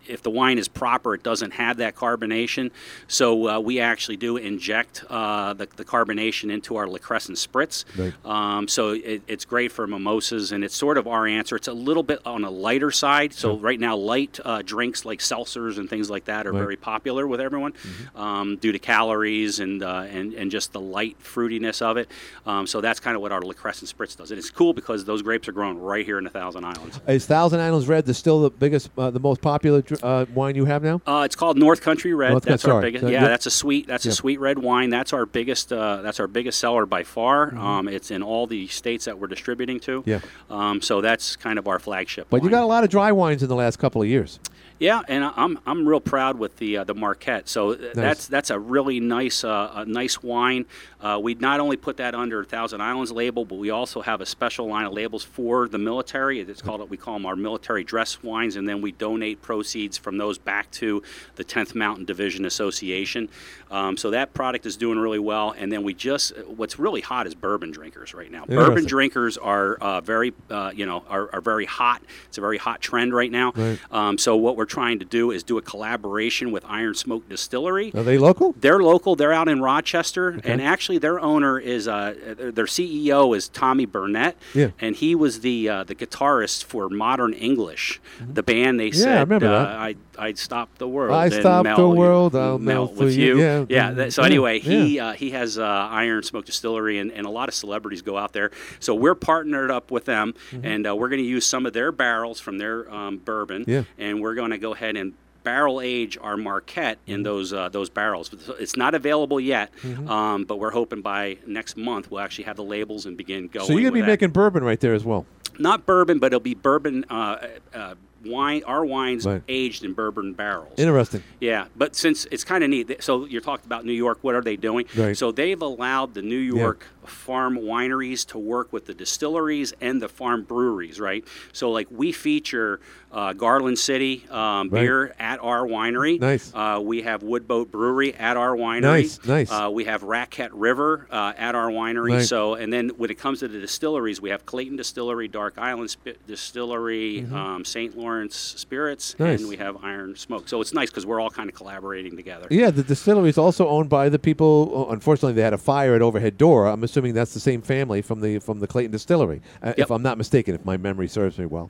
[0.08, 2.71] if the wine is proper, it doesn't have that carbonation.
[3.08, 7.86] So uh, we actually do inject uh, the, the carbonation into our La Crescent spritz.
[7.97, 8.13] Right.
[8.25, 11.56] Um, so it, it's great for mimosas, and it's sort of our answer.
[11.56, 13.34] It's a little bit on a lighter side.
[13.34, 16.56] So right now, light uh, drinks like seltzers and things like that are Right.
[16.60, 16.63] Mm-hmm.
[16.65, 17.73] very popular with everyone
[18.15, 22.10] um, due to calories and, uh, and and just the light fruitiness of it.
[22.45, 24.32] Um, so that's kind of what our La Crescent Spritz does.
[24.32, 26.99] And it's cool because those grapes are grown right here in the Thousand Islands.
[27.08, 30.65] Is Thousand Islands Red the still the biggest, uh, the most popular uh, wine you
[30.65, 31.01] have now?
[31.05, 32.31] Uh, it's called North Country Red.
[32.31, 32.81] North that's our sorry.
[32.91, 33.03] biggest.
[33.03, 33.87] Yeah, you're- that's a sweet.
[33.87, 34.11] That's Yeah.
[34.11, 34.89] a sweet red wine.
[34.89, 35.71] That's our biggest.
[35.73, 37.47] Uh, that's our biggest seller by far.
[37.47, 37.59] Mm-hmm.
[37.59, 40.03] Um, it's in all the states that we're distributing to.
[40.05, 40.19] Yeah.
[40.49, 42.27] Um, so that's kind of our flagship.
[42.29, 44.39] But you got a lot of dry wines in the last couple of years.
[44.79, 47.49] Yeah, and I'm I'm real proud with the uh, the Marquette.
[47.49, 50.65] So th- that's that's a really nice uh, a nice wine.
[51.01, 54.25] Uh, we not only put that under Thousand Islands label, but we also have a
[54.25, 56.39] special line of labels for the military.
[56.39, 59.97] It's called it we call them our military dress wines, and then we donate proceeds
[59.97, 61.03] from those back to
[61.35, 63.29] the 10th Mountain Division Association.
[63.71, 65.53] Um, so that product is doing really well.
[65.57, 68.45] And then we just what's really hot is bourbon drinkers right now.
[68.45, 72.01] Bourbon drinkers are uh, very uh, you know are, are very hot.
[72.27, 73.51] It's a very hot trend right now.
[73.55, 73.79] Right.
[73.91, 77.91] Um, so what we're trying to do is do a collaboration with Iron Smoke Distillery.
[77.93, 78.53] Are they local?
[78.58, 79.15] They're local.
[79.17, 82.13] They're out in Rochester, and actually, their owner is uh,
[82.53, 84.69] their CEO is Tommy Brunett, Yeah.
[84.79, 87.99] and he was the uh, the guitarist for Modern English,
[88.34, 88.79] the band.
[88.79, 89.67] They Yeah, I said, remember uh, that.
[89.75, 91.13] I I'd stop the world.
[91.15, 93.38] I stop the world, I'll melt with you.
[93.38, 93.41] you.
[93.41, 93.65] Yeah.
[93.69, 93.91] yeah.
[93.91, 95.08] that- so Yeah, anyway, he yeah.
[95.08, 98.34] uh, he has uh, Iron Smoke Distillery, and, and a lot of celebrities go out
[98.34, 98.51] there.
[98.79, 100.65] So we're partnered up with them, Mm-hmm.
[100.65, 103.84] and uh, we're going to use some of their barrels from their um, bourbon, Yeah.
[103.97, 107.11] and we're going to go ahead and barrel age our Marquette Mm-hmm.
[107.13, 108.29] in those uh, those barrels.
[108.59, 110.09] It's not available yet, Mm-hmm.
[110.09, 113.65] um, but we're hoping by next month we'll actually have the labels and begin going.
[113.67, 114.07] So you're gonna be that.
[114.07, 115.25] making bourbon right there as well.
[115.57, 117.05] not bourbon, but it'll be bourbon.
[117.09, 117.95] Uh, uh,
[118.25, 119.41] Wine, our wines Right.
[119.47, 120.73] aged in bourbon barrels.
[120.77, 121.23] Interesting.
[121.39, 124.17] Yeah, but since it's kind of neat, so you're talking about New York.
[124.23, 124.87] What are they doing?
[124.93, 125.15] Right.
[125.15, 130.07] So they've allowed the New York farm wineries to work with the distilleries and the
[130.09, 131.23] farm breweries, right?
[131.53, 132.79] So, like, we feature
[133.11, 134.81] uh, Garland City um, Right.
[134.81, 136.19] beer at our winery.
[136.19, 136.51] Nice.
[136.53, 138.81] Uh, we have Woodboat Brewery at our winery.
[138.81, 139.51] Nice, nice.
[139.51, 142.17] Uh, we have Raquette River uh, at our winery.
[142.17, 142.25] Right.
[142.25, 145.89] So, and then when it comes to the distilleries, we have Clayton Distillery, Dark Island
[145.89, 147.97] Sp- Distillery, um, St.
[147.97, 149.23] Lawrence Spirits, Mm-hmm.
[149.23, 149.39] Nice.
[149.39, 150.47] and we have Iron Smoke.
[150.49, 152.47] So it's nice because we're all kind of collaborating together.
[152.51, 154.91] Yeah, the distillery is also owned by the people.
[154.91, 156.67] Unfortunately, they had a fire at Overhead Door.
[156.67, 160.01] I'm assuming that's the same family from the from the Clayton Distillery, uh, if I'm
[160.01, 161.69] not mistaken, if my memory serves me well.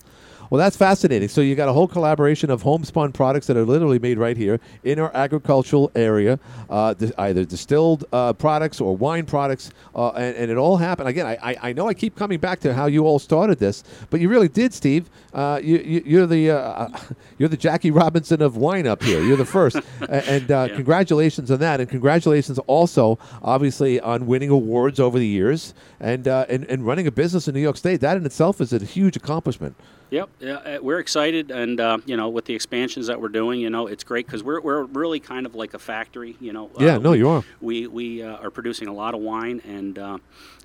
[0.50, 1.30] Well, that's fascinating.
[1.30, 4.60] So you got a whole collaboration of homespun products that are literally made right here
[4.84, 10.52] in our agricultural area, uh, either distilled uh, products or wine products, uh, and, and
[10.52, 11.08] it all happened.
[11.08, 13.84] Again, I, I, I know I keep coming back to how you all started this,
[14.10, 15.10] but you really did, Steve.
[15.34, 16.90] Uh, you, you, you're the uh,
[17.38, 19.22] you're the Jackie Robinson of wine up here.
[19.22, 19.78] You're the first,
[20.10, 20.76] and uh, Yeah.
[20.76, 26.46] congratulations on that, and congratulations also, obviously, on winning awards over the years and uh,
[26.50, 28.02] and, and running a business in New York State.
[28.02, 29.76] That in itself is a huge accomplishment.
[30.12, 33.60] Yep, yeah, uh, we're excited, and uh, you know, with the expansions that we're doing,
[33.60, 36.72] you know, it's great because we're, we're really kind of like a factory, you know.
[36.80, 37.44] Yeah, Uh, no, we- you are.
[37.62, 40.18] We we uh, are producing a lot of wine, and uh,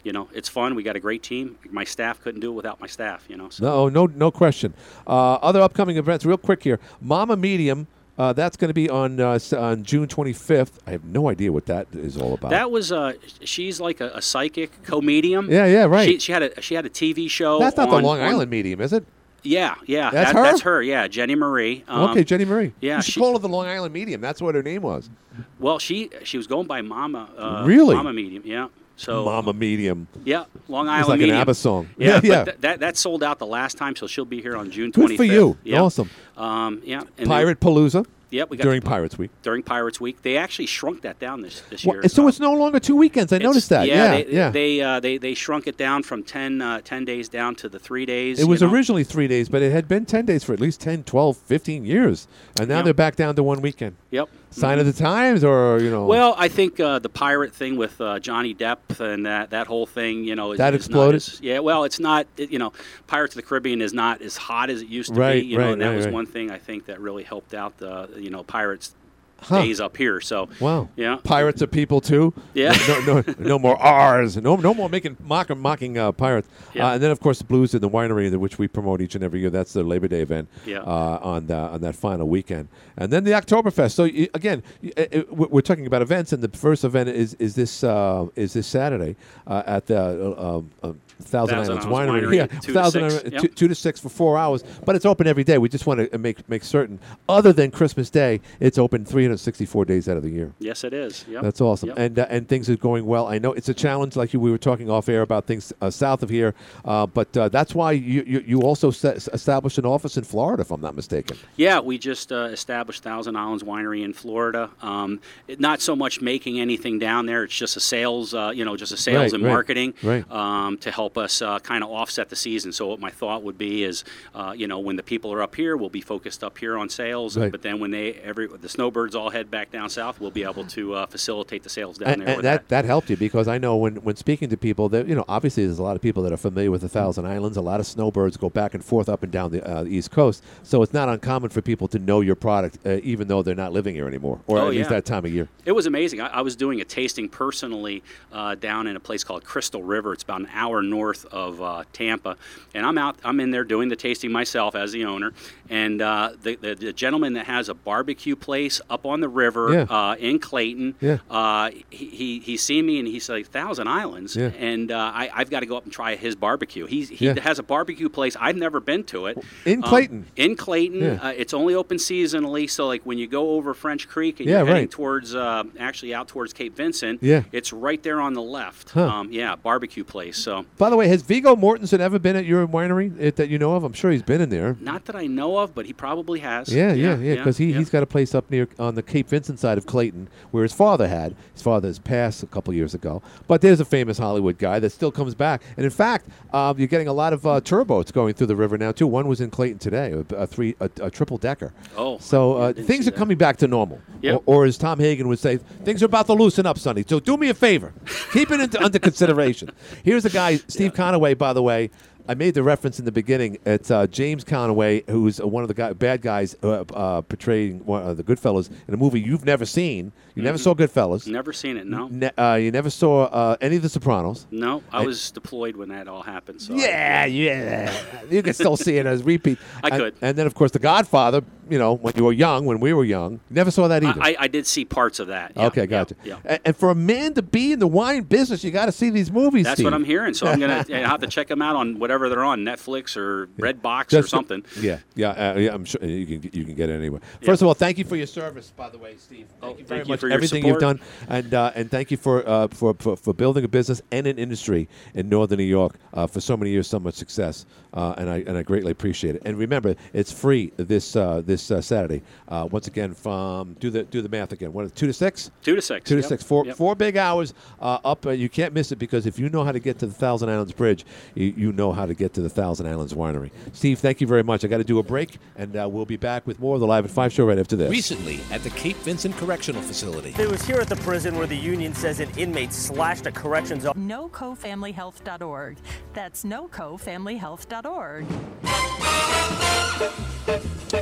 [0.03, 0.75] you know, it's fun.
[0.75, 1.59] We got a great team.
[1.71, 3.51] My staff couldn't do it without my staff, you know.
[3.51, 3.65] So.
[3.65, 4.73] No, no, no question.
[5.07, 6.81] Uh, other upcoming events, real quick here.
[7.01, 7.87] Mama Medium.
[8.17, 10.75] Uh, that's going to be on uh, on June 25th.
[10.87, 12.53] I have no idea what that is all about.
[12.53, 15.51] That was uh, she's like a, a psychic comedian.
[15.51, 16.09] Yeah, yeah, right.
[16.09, 17.59] She, she had a she had a TV show.
[17.59, 19.05] that's not on- the Long on- Island Medium, is it?
[19.45, 20.43] Yeah, yeah, That's that- her?
[20.45, 20.83] That's her.
[20.83, 21.85] Yeah, Jenny Marie.
[21.87, 22.73] Um, okay, Jenny Marie.
[22.81, 24.21] yeah, she- called her the Long Island Medium.
[24.21, 25.11] That's what her name was.
[25.59, 27.29] Well, she she was going by Mama.
[27.37, 27.95] Uh, Really?
[27.95, 28.43] Mama Medium.
[28.47, 28.69] Yeah.
[28.97, 30.07] So Mama Medium.
[30.25, 31.41] Yeah, Long It's Island like an Medium.
[31.41, 31.89] ABBA song.
[31.99, 34.57] Yeah, Yeah, but th- that that sold out the last time, so she'll be here
[34.57, 35.17] on June Good 25th.
[35.17, 35.57] for you.
[35.65, 35.81] Yeah.
[35.81, 36.09] Awesome.
[36.37, 37.03] Um, yeah.
[37.19, 39.31] and Pirate Palooza Yep, we got during the- Pirates Week.
[39.43, 40.21] during Pirates Week.
[40.23, 42.09] They actually shrunk that down this this Well, year.
[42.09, 43.33] so it's no longer two weekends.
[43.33, 43.87] I it's- noticed that.
[43.87, 44.51] Yeah, they, yeah.
[44.51, 47.79] They uh, they they shrunk it down from 10, uh, 10 days down to the
[47.79, 48.41] three days.
[48.41, 48.71] it was know.
[48.71, 51.85] originally three days, but it had been 10 days for at least 10, 12, 15
[51.85, 52.27] years.
[52.59, 52.85] And now Yep.
[52.85, 53.97] they're back down to one weekend.
[54.11, 54.29] Yep.
[54.51, 56.07] Sign of the times, or, you know.
[56.07, 59.85] Well, I think uh, the pirate thing with uh, Johnny Depp and that, that whole
[59.85, 61.15] thing, you know, is, That is exploded?
[61.15, 62.29] Not as, yeah, well, it's not.
[62.37, 62.73] It, you know,
[63.09, 65.49] Pirates of the Caribbean is not as hot as it used to Right, be.
[65.49, 67.79] You know, right, and that right, was one thing I think that really helped out
[67.79, 68.95] the you know pirates
[69.41, 69.61] Huh.
[69.61, 70.23] days up here.
[70.23, 70.89] So Wow.
[70.97, 72.33] yeah, Pirates are people too.
[72.55, 72.73] Yeah.
[72.89, 74.39] No, no, no more R's.
[74.39, 76.49] No, no more making mock, mocking uh, pirates.
[76.73, 76.87] Yeah.
[76.89, 79.23] Uh, and then of course the Blues in the winery, which we promote each and
[79.23, 79.51] every year.
[79.51, 80.49] That's the Labor Day event.
[80.65, 80.79] Yeah.
[80.79, 83.93] Uh, on the, on that final weekend, and then the Oktoberfest.
[83.93, 84.63] So again,
[84.97, 88.67] uh, we're talking about events, and the first event is is this uh, is this
[88.67, 89.15] Saturday
[89.47, 90.01] uh, at the
[90.41, 90.93] um, uh,
[91.25, 92.29] Thousand, Thousand Islands Islands Winery.
[92.31, 93.43] Winery, Yeah, two to Thousand six, Islands- yep.
[93.43, 95.59] two, two to six for four hours, but it's open every day.
[95.59, 100.09] We just want to make make certain, other than Christmas Day, it's open 364 days
[100.09, 100.53] out of the year.
[100.59, 101.25] yes, it is.
[101.29, 101.43] Yep.
[101.43, 101.99] That's awesome, Yep.
[101.99, 103.27] and uh, and things are going well.
[103.27, 105.91] I know it's a challenge, like you, we were talking off air about things uh,
[105.91, 109.87] south of here, uh, but uh, that's why you you, you also set, established an
[109.87, 111.37] office in Florida, if I'm not mistaken.
[111.57, 114.71] Yeah, we just uh, established Thousand Islands Winery in Florida.
[114.83, 118.65] Um, it, not so much making anything down there; it's just a sales, uh, you
[118.65, 120.31] know, just a sales Right, and right, marketing right.
[120.31, 122.73] Um, to help us uh, kind of offset the season.
[122.73, 125.55] So what my thought would be is, uh, you know, when the people are up
[125.55, 127.37] here, we'll be focused up here on sales.
[127.37, 127.51] Right.
[127.51, 130.65] But then when they every the snowbirds all head back down south, we'll be able
[130.77, 132.29] to uh, facilitate the sales down and, there.
[132.29, 135.07] and with that, that helped you because I know when, when speaking to people that
[135.09, 137.57] you know obviously there's a lot of people that are familiar with the Thousand Islands.
[137.57, 140.43] A lot of snowbirds go back and forth up and down the uh, East Coast,
[140.63, 143.73] so it's not uncommon for people to know your product uh, even though they're not
[143.73, 144.97] living here anymore, or Oh, at least yeah.
[144.97, 145.49] that time of year.
[145.65, 146.21] It was amazing.
[146.21, 150.13] I, I was doing a tasting personally uh, down in a place called Crystal River.
[150.13, 152.37] It's about an hour north of uh, Tampa,
[152.75, 153.17] and I'm out.
[153.25, 155.33] I'm in there doing the tasting myself as the owner.
[155.71, 159.73] And uh, the, the the gentleman that has a barbecue place up on the river
[159.73, 159.83] Yeah.
[159.89, 161.19] uh, in Clayton, Yeah.
[161.31, 164.51] uh, he, he he seen me and he said Thousand Islands, Yeah.
[164.59, 166.87] and uh, I, I've got to go up and try his barbecue.
[166.87, 168.37] He's, he has a barbecue place.
[168.39, 170.27] I've never been to it In Um, Clayton?
[170.37, 172.69] in Clayton, uh, it's only open seasonally.
[172.69, 174.91] So like when you go over French Creek and Yeah, you're heading right.
[174.91, 177.43] towards uh, actually out towards Cape Vincent, Yeah.
[177.53, 178.91] it's right there on the left.
[178.91, 179.07] Huh.
[179.07, 180.37] Um, yeah, barbecue place.
[180.37, 183.59] So By the way, has Viggo Mortensen ever been at your winery uh, that you
[183.59, 183.85] know of?
[183.85, 184.77] I'm sure he's been in there.
[184.81, 186.69] not that I know of, but he probably has.
[186.69, 187.37] Yeah, yeah, yeah.
[187.37, 187.79] Because he, yeah.
[187.79, 190.75] he's got a place up near on the Cape Vincent side of Clayton where his
[190.75, 191.37] father had.
[191.55, 193.23] His father has passed a couple years ago.
[193.49, 195.63] But there's a famous Hollywood guy that still comes back.
[195.79, 198.77] And in fact, um, you're getting a lot of uh, turboats going through the river
[198.77, 199.07] now, too.
[199.07, 201.73] One was in Clayton today, a, a three, a, a triple decker.
[201.97, 203.17] Oh, So uh, things are that.
[203.17, 204.03] coming back to normal.
[204.21, 204.43] Yep.
[204.45, 207.05] Or, or as Tom Hagen would say, things are about to loosen up, Sonny.
[207.09, 207.95] So do me a favor.
[208.35, 209.71] Keep it into, under consideration.
[210.05, 211.91] Here's a guy, Steve Conaway, by the way.
[212.27, 213.59] I made the reference in the beginning.
[213.67, 217.85] It's uh, James Conaway, who's uh, one of the guy, bad guys uh, uh, portraying
[217.85, 220.11] one of the Goodfellas in a movie you've never seen.
[220.35, 220.63] You never Mhm.
[220.63, 221.27] saw Goodfellas.
[221.27, 221.87] Never seen it.
[221.87, 222.09] No.
[222.09, 224.47] Ne- uh, you never saw uh, any of The Sopranos.
[224.51, 226.63] No, I I- was deployed when that all happened.
[226.63, 227.93] So I- Yeah, yeah.
[228.31, 229.59] You can still see it as repeat.
[229.83, 230.15] I And- could.
[230.23, 231.43] And then, of course, The Godfather.
[231.69, 234.21] You know, when you were young, when we were young, never saw that either.
[234.23, 235.53] I, I, did see parts of that.
[235.57, 236.15] yeah, okay, yeah, gotcha.
[236.25, 236.39] Yeah.
[236.45, 239.11] And, and for a man to be in the wine business, you got to see
[239.11, 239.65] these movies.
[239.65, 239.85] That's Steve.
[239.85, 240.35] what I'm hearing.
[240.35, 244.07] So I'm gonna have to check them out on whatever they're on Netflix or Redbox
[244.07, 244.65] or Just- something.
[244.81, 245.75] Yeah, yeah, uh, yeah.
[245.75, 247.21] I'm sure you can you can get it anywhere.
[247.43, 249.47] First of all, thank you for your service, by the way, Steve.
[249.61, 252.11] Thank you very thank you much for your everything you've done, and uh, and thank
[252.11, 255.65] you for, uh, for for for building a business and an industry in northern New
[255.65, 258.93] York uh, for so many years, so much success, uh, and I and I greatly
[258.93, 259.43] appreciate it.
[259.45, 262.23] And remember, it's free this uh, this uh, Saturday.
[262.49, 264.73] Uh, once again, from do the do the math again.
[264.73, 265.51] What two to six?
[265.63, 266.09] Two to six.
[266.09, 266.29] Two to Yep.
[266.29, 266.43] six.
[266.45, 266.77] Four Yep.
[266.77, 268.27] four big hours uh, up.
[268.27, 270.49] Uh, you can't miss it because if you know how to get to the Thousand
[270.51, 271.05] Islands Bridge,
[271.35, 273.51] you, you know how to get to the Thousand Islands Winery.
[273.73, 274.65] Steve, thank you very much.
[274.65, 276.87] I got to do a break, and uh, we'll be back with more of the
[276.87, 277.91] Live at Five show right after this.
[277.91, 280.35] Recently, at the Cape Vincent Correctional Facility.
[280.39, 283.85] It was here at the prison where the union says an inmate slashed a corrections
[283.87, 284.01] officer.
[284.05, 285.77] NoCoFamilyHealth.org.
[286.13, 287.84] That's NoCoFamilyHealth.org.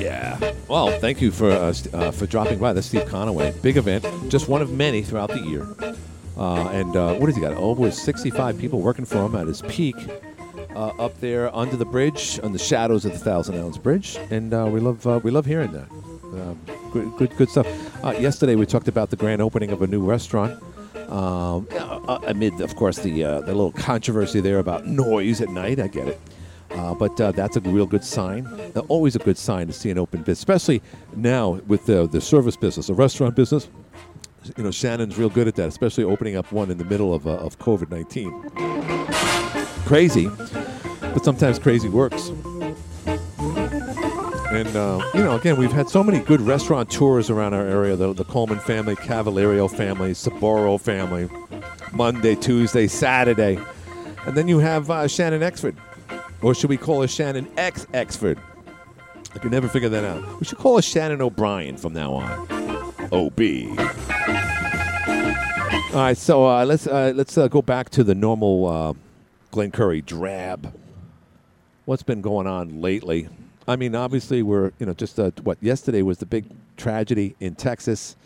[0.01, 0.55] Yeah.
[0.66, 2.73] Well, thank you for uh, uh, for dropping by.
[2.73, 3.61] That's Steve Conaway.
[3.62, 5.64] Big event, just one of many throughout the year.
[6.37, 7.53] Uh, and uh, what has he got?
[7.53, 9.95] Over 65 people working for him at his peak.
[10.75, 14.53] Uh, up there under the bridge, on the shadows of the Thousand Islands Bridge, and
[14.53, 15.88] uh, we love we love hearing that.
[15.90, 16.59] Um,
[16.92, 17.66] good, good, good stuff.
[18.18, 20.61] Yesterday we talked about the grand opening of a new restaurant.
[21.11, 21.68] Um,
[22.27, 25.79] amid, of course, the the little controversy there about noise at night.
[25.79, 26.21] I get it.
[26.74, 28.48] Uh, but uh, that's a real good sign.
[28.88, 30.82] Always a good sign to see an open business, especially
[31.14, 33.68] now with the the service business, the restaurant business.
[34.56, 37.26] You know, Shannon's real good at that, especially opening up one in the middle of
[37.26, 38.32] uh, of COVID nineteen.
[39.87, 40.28] Crazy,
[41.00, 42.30] but sometimes crazy works.
[44.50, 47.96] And uh, you know, again, we've had so many good restaurant tours around our area.
[47.96, 51.28] The, the Coleman family, Cavalerio family, Saboro family,
[51.92, 53.58] Monday, Tuesday, Saturday,
[54.26, 55.76] and then you have uh, Shannon Exford,
[56.42, 58.38] or should we call her Shannon X Exford?
[59.35, 60.40] I can never figure that out.
[60.40, 62.48] We should call her Shannon O'Brien from now on.
[63.12, 63.40] OB.
[65.92, 70.00] All right, so uh, let's uh, let's uh, go back to the normal uh, Curry
[70.00, 70.72] drab.
[71.85, 73.28] What's been going on lately?
[73.68, 76.46] I mean, obviously, we're you know just uh, what yesterday was the big
[76.78, 78.16] tragedy in Texas.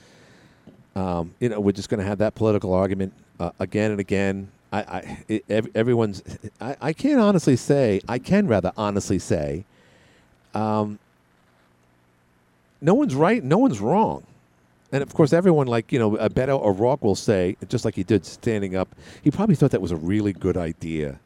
[0.95, 4.51] Um, you know, we're just going to have that political argument uh, again and again.
[4.73, 6.23] I, I it, everyone's.
[6.61, 8.01] I, I can't honestly say.
[8.09, 9.65] I can rather honestly say.
[10.55, 10.99] Um,
[12.81, 13.43] no one's right.
[13.43, 14.25] No one's wrong.
[14.93, 18.05] And of course, everyone like you know, uh, Beto O'Rourke will say, just like he
[18.05, 18.95] did standing up.
[19.23, 21.19] He probably thought that was a really good idea,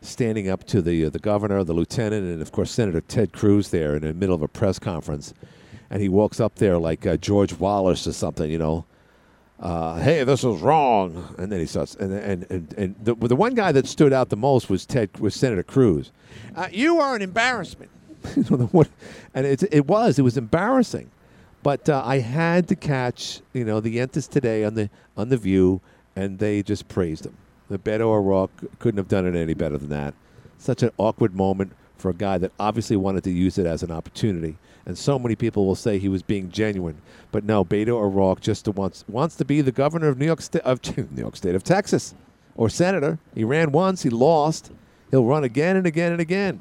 [0.00, 3.70] standing up to the uh, the governor, the lieutenant, and of course Senator Ted Cruz
[3.70, 5.34] there in the middle of a press conference,
[5.90, 8.84] and he walks up there like uh, George Wallace or something, you know.
[9.58, 11.94] Uh, hey, this is wrong, and then he starts.
[11.94, 15.18] And and and, and the, the one guy that stood out the most was Ted
[15.18, 16.12] was Senator Cruz.
[16.54, 17.90] Uh, you are an embarrassment.
[19.34, 21.10] And it, it was it was embarrassing.
[21.62, 25.36] But uh, I had to catch, you know, the Yentas today on the on the
[25.36, 25.80] View,
[26.14, 27.36] and they just praised him.
[27.68, 30.14] The Beto O'Rourke couldn't have done it any better than that.
[30.58, 33.90] Such an awkward moment for a guy that obviously wanted to use it as an
[33.90, 34.56] opportunity.
[34.86, 38.68] And so many people will say he was being genuine, but no, Beto O'Rourke just
[38.68, 40.80] wants wants to be the governor of New York State of
[41.12, 42.14] New York State of Texas,
[42.54, 43.18] or senator.
[43.34, 44.70] He ran once, he lost.
[45.10, 46.60] He'll run again and again and again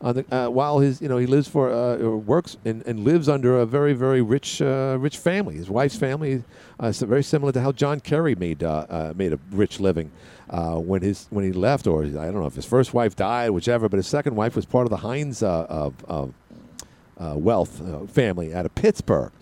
[0.00, 3.28] the, uh, while his you know he lives for uh, or works and, and lives
[3.28, 5.56] under a very very rich uh, rich family.
[5.56, 6.44] His wife's family
[6.82, 10.10] uh, is very similar to how John Kerry made uh, uh, made a rich living
[10.50, 13.50] uh, when his when he left, or I don't know if his first wife died,
[13.50, 13.88] whichever.
[13.88, 16.34] But his second wife was part of the Heinz uh, of, of
[17.18, 19.32] uh, wealth uh, family out of Pittsburgh.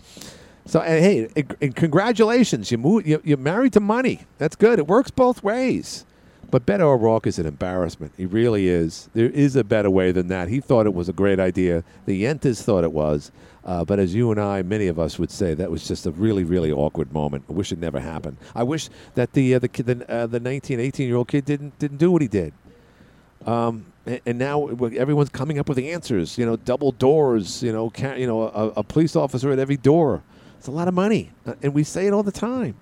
[0.65, 4.21] So and hey, and- and congratulations, you moved, you, you're married to money.
[4.37, 4.79] That's good.
[4.79, 6.05] It works both ways.
[6.51, 8.13] But Beto O'Rourke is an embarrassment.
[8.15, 9.09] He really is.
[9.13, 10.47] There is a better way than that.
[10.47, 11.83] He thought it was a great idea.
[12.05, 13.31] The Yentas thought it was.
[13.65, 16.11] Uh, but as you and I, many of us would say, that was just a
[16.11, 17.45] really, really awkward moment.
[17.49, 18.37] I wish it never happened.
[18.53, 21.45] I wish that the uh, the kid, the, uh, the 19, 18 year old kid
[21.45, 22.53] didn't didn't do what he did.
[23.45, 26.37] Um, and, now everyone's coming up with answers.
[26.37, 27.63] You know, double doors.
[27.63, 30.21] You know, ca- you know, a, a police officer at every door.
[30.57, 32.75] It's a lot of money, uh, and we say it all the time.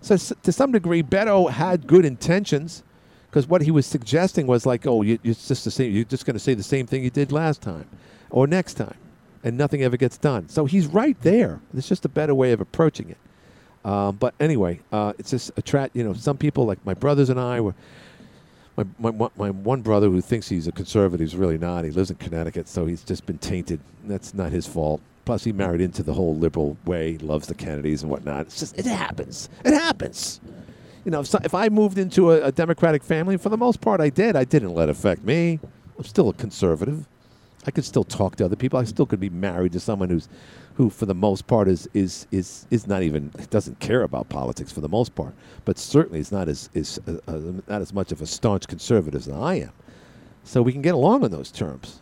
[0.00, 2.82] So to some degree, Beto had good intentions,
[3.28, 5.92] because what he was suggesting was like, oh, you, it's just the same.
[5.92, 7.86] You're just going to say the same thing you did last time,
[8.30, 8.96] or next time,
[9.44, 10.48] and nothing ever gets done.
[10.48, 11.60] So he's right there.
[11.74, 13.18] It's just a better way of approaching it.
[13.84, 17.28] Um, but anyway, uh, it's just a tra- You know, some people like my brothers
[17.28, 17.74] and I were
[18.76, 21.84] my, my, my, one brother who thinks he's a conservative is really not.
[21.84, 23.80] He lives in Connecticut, so he's just been tainted.
[24.04, 25.00] That's not his fault.
[25.24, 28.46] Plus, he married into the whole liberal way, loves the Kennedys and whatnot.
[28.46, 29.48] It's just, it happens.
[29.64, 30.40] It happens.
[31.04, 33.80] You know, if, so, if I moved into a, a Democratic family, for the most
[33.80, 34.36] part, I did.
[34.36, 35.60] I didn't let it affect me.
[35.98, 37.06] I'm still a conservative.
[37.66, 38.78] I could still talk to other people.
[38.78, 40.28] I still could be married to someone who's,
[40.80, 44.72] who for the most part is is is is not even doesn't care about politics
[44.72, 45.34] for the most part.
[45.66, 47.38] But certainly is not as is uh, uh,
[47.68, 49.72] not as much of a staunch conservative as I am.
[50.42, 52.00] So we can get along on those terms.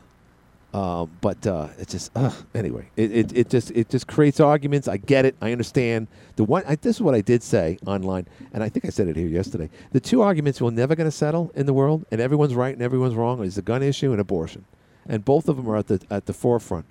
[0.73, 4.87] Uh, but uh, it just uh, anyway, it, it, it just it just creates arguments.
[4.87, 5.35] I get it.
[5.43, 6.07] I understand.
[6.37, 9.09] The one I, this is what I did say online, and I think I said
[9.09, 9.71] it here yesterday.
[9.91, 12.83] The two arguments we're never going to settle in the world, and everyone's right and
[12.83, 14.67] everyone's wrong, is the gun issue and abortion,
[15.05, 16.87] and both of them are at the at the forefront.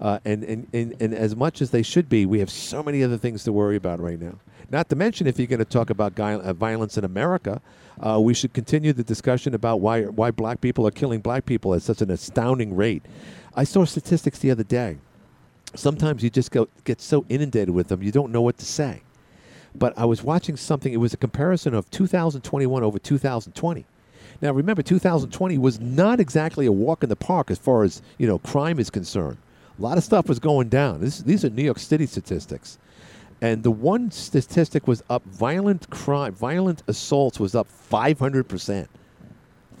[0.00, 3.02] Uh, and, and, and, and as much as they should be, we have so many
[3.02, 4.34] other things to worry about right now.
[4.70, 7.60] Not to mention, if you're going to talk about guy, uh, violence in America,
[8.00, 11.74] uh, we should continue the discussion about why, why black people are killing black people
[11.74, 13.02] at such an astounding rate.
[13.56, 14.98] I saw statistics the other day.
[15.74, 19.02] Sometimes you just go, get so inundated with them, you don't know what to say.
[19.74, 23.86] But I was watching something, it was a comparison of 2021 over 2020.
[24.40, 28.26] Now, remember, 2020 was not exactly a walk in the park as far as you
[28.26, 29.38] know crime is concerned.
[29.78, 31.00] A lot of stuff was going down.
[31.00, 32.78] This, these are New York City statistics.
[33.40, 38.88] And the one statistic was up violent crime, violent assaults was up 500%.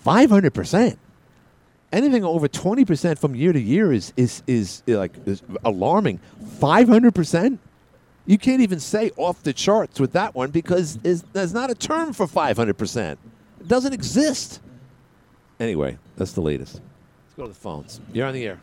[0.04, 0.96] 500%.
[1.90, 6.20] Anything over 20% from year to year is, is, is, like is alarming.
[6.60, 7.58] 500%?
[8.26, 12.12] You can't even say off the charts with that one because there's not a term
[12.12, 13.12] for 500%.
[13.12, 13.18] It
[13.66, 14.60] doesn't exist.
[15.58, 16.74] Anyway, that's the latest.
[16.74, 18.00] Let's go to the phones.
[18.12, 18.60] You're on the air.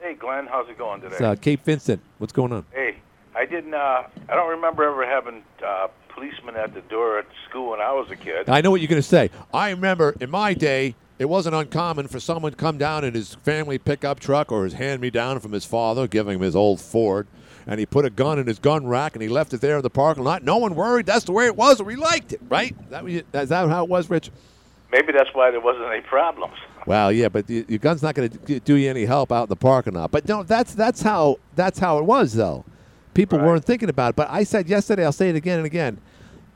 [0.00, 1.14] Hey, Glenn, how's it going today?
[1.14, 2.00] It's uh, Cape Vincent.
[2.18, 2.64] What's going on?
[2.72, 2.98] Hey,
[3.34, 3.74] I didn't.
[3.74, 7.92] Uh, I don't remember ever having uh, policemen at the door at school when I
[7.92, 8.48] was a kid.
[8.48, 9.30] I know what you're going to say.
[9.52, 13.34] I remember in my day, it wasn't uncommon for someone to come down in his
[13.34, 16.80] family pickup truck or his hand me down from his father, giving him his old
[16.80, 17.26] Ford,
[17.66, 19.82] and he put a gun in his gun rack and he left it there in
[19.82, 20.44] the parking lot.
[20.44, 21.06] No one worried.
[21.06, 21.82] That's the way it was.
[21.82, 22.74] We liked it, right?
[22.90, 24.30] That was is that how it was, Rich?
[24.92, 26.54] Maybe that's why there wasn't any problems.
[26.88, 29.48] Well, yeah, but y- your gun's not going to do you any help out in
[29.50, 30.10] the parking lot.
[30.10, 32.64] But no, that's that's how that's how it was though.
[33.12, 34.16] People weren't thinking about it.
[34.16, 35.98] But I said yesterday, I'll say it again and again.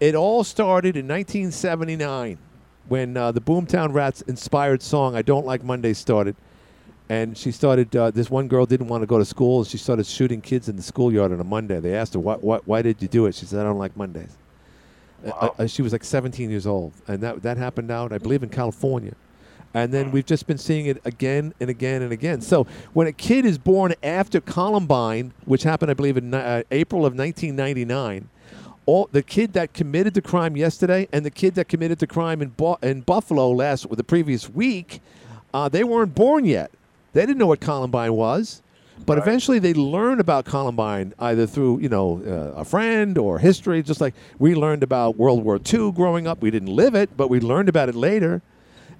[0.00, 2.38] It all started in 1979
[2.88, 6.34] when uh, the Boomtown Rats inspired song "I Don't Like Mondays" started,
[7.10, 7.94] and she started.
[7.94, 10.68] Uh, this one girl didn't want to go to school, and she started shooting kids
[10.68, 11.78] in the schoolyard on a Monday.
[11.78, 12.42] They asked her, "What?
[12.42, 12.66] What?
[12.66, 14.36] Why did you do it?" She said, "I don't like Mondays."
[15.24, 18.42] Uh, uh, she was like 17 years old, and that that happened out, I believe,
[18.42, 19.14] in California.
[19.74, 22.40] And then we've just been seeing it again and again and again.
[22.40, 27.06] So when a kid is born after Columbine, which happened, I believe, in uh, April
[27.06, 28.28] of 1999,
[28.84, 32.42] all the kid that committed the crime yesterday and the kid that committed the crime
[32.42, 35.00] in, Bu- in Buffalo last the previous week,
[35.54, 36.70] uh, they weren't born yet.
[37.12, 38.62] They didn't know what Columbine was.
[39.04, 43.82] But eventually, they learn about Columbine either through you know uh, a friend or history.
[43.82, 47.28] Just like we learned about World War II growing up, we didn't live it, but
[47.28, 48.42] we learned about it later.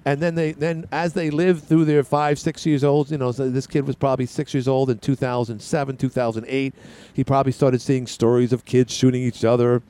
[0.05, 3.31] And then they then as they lived through their five six years old, you know,
[3.31, 6.73] so this kid was probably six years old in 2007 2008.
[7.13, 9.81] He probably started seeing stories of kids shooting each other,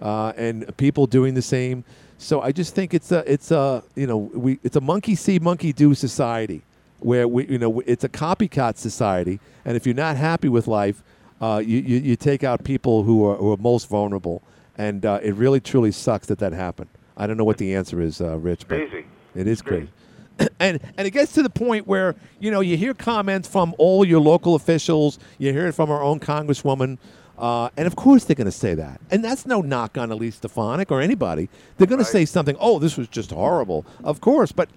[0.00, 1.84] uh, and people doing the same.
[2.18, 5.38] So I just think it's a it's a you know we it's a monkey see
[5.38, 6.62] monkey do society
[7.00, 11.02] where we you know it's a copycat society, and if you're not happy with life,
[11.40, 14.42] uh, you, you you take out people who are, who are most vulnerable,
[14.76, 16.90] and uh, it really truly sucks that that happened.
[17.16, 18.66] I don't know what the answer is, uh, Rich.
[18.68, 19.06] But Crazy.
[19.34, 19.88] It is crazy.
[20.60, 24.04] and and it gets to the point where you know you hear comments from all
[24.04, 26.98] your local officials, you hear it from our own congresswoman,
[27.38, 29.00] uh, and of course they're going to say that.
[29.10, 31.48] And that's no knock on Elise Stefanik or anybody.
[31.76, 32.56] They're going to say something.
[32.58, 33.86] Oh, this was just horrible.
[34.02, 34.68] Of course, but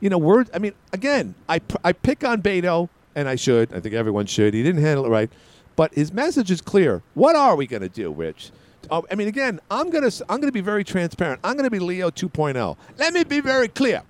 [0.00, 0.50] you know, words.
[0.52, 3.72] I mean, again, I I pick on Beto, and I should.
[3.72, 4.54] I think everyone should.
[4.54, 5.30] He didn't handle it right,
[5.76, 7.02] but his message is clear.
[7.14, 8.50] What are we going to do, Rich?
[8.90, 11.40] Oh, I mean, again, I'm gonna I'm gonna be very transparent.
[11.44, 12.76] I'm gonna be Leo 2.0.
[12.98, 14.02] Let me be very clear.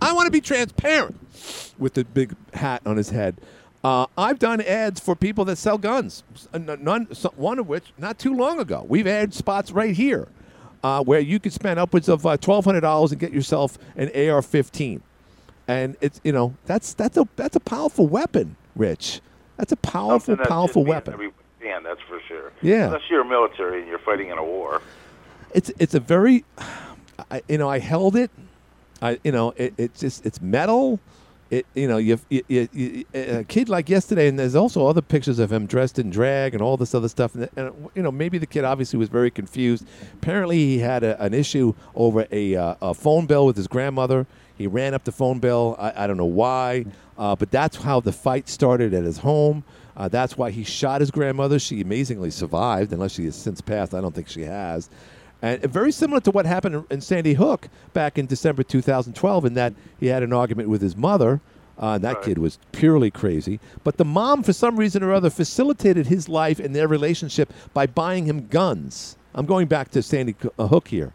[0.00, 1.16] I want to be transparent
[1.78, 3.36] with the big hat on his head.
[3.82, 6.22] Uh, I've done ads for people that sell guns.
[6.52, 8.84] None, one of which not too long ago.
[8.88, 10.28] We've had spots right here
[10.82, 14.08] uh, where you could spend upwards of uh, twelve hundred dollars and get yourself an
[14.08, 15.00] AR-15,
[15.66, 19.20] and it's you know that's that's a that's a powerful weapon, Rich.
[19.56, 21.12] That's a powerful, that powerful should be in weapon.
[21.14, 22.52] every hand, that's for sure.
[22.62, 22.86] Yeah.
[22.86, 24.82] Unless you're military and you're fighting in a war.
[25.54, 26.44] it's it's a very
[27.30, 28.30] I, you know I held it
[29.00, 31.00] I you know it, it's just it's metal
[31.50, 35.00] it you know you, you, you, you a kid like yesterday, and there's also other
[35.00, 37.34] pictures of him dressed in drag and all this other stuff.
[37.34, 39.86] And, and you know maybe the kid obviously was very confused.
[40.14, 44.26] Apparently, he had a, an issue over a, uh, a phone bill with his grandmother.
[44.56, 45.76] He ran up the phone bill.
[45.78, 46.84] I, I don't know why,
[47.16, 49.64] uh, but that's how the fight started at his home.
[49.98, 51.58] Uh, that's why he shot his grandmother.
[51.58, 53.92] She amazingly survived, unless she has since passed.
[53.94, 54.88] I don't think she has.
[55.42, 59.54] And very similar to what happened in- in Sandy Hook back in December 2012, in
[59.54, 61.40] that he had an argument with his mother.
[61.80, 63.60] Uh, and that kid was purely crazy.
[63.84, 67.86] But the mom, for some reason or other, facilitated his life and their relationship by
[67.86, 69.16] buying him guns.
[69.34, 71.12] I'm going back to Sandy Hook here.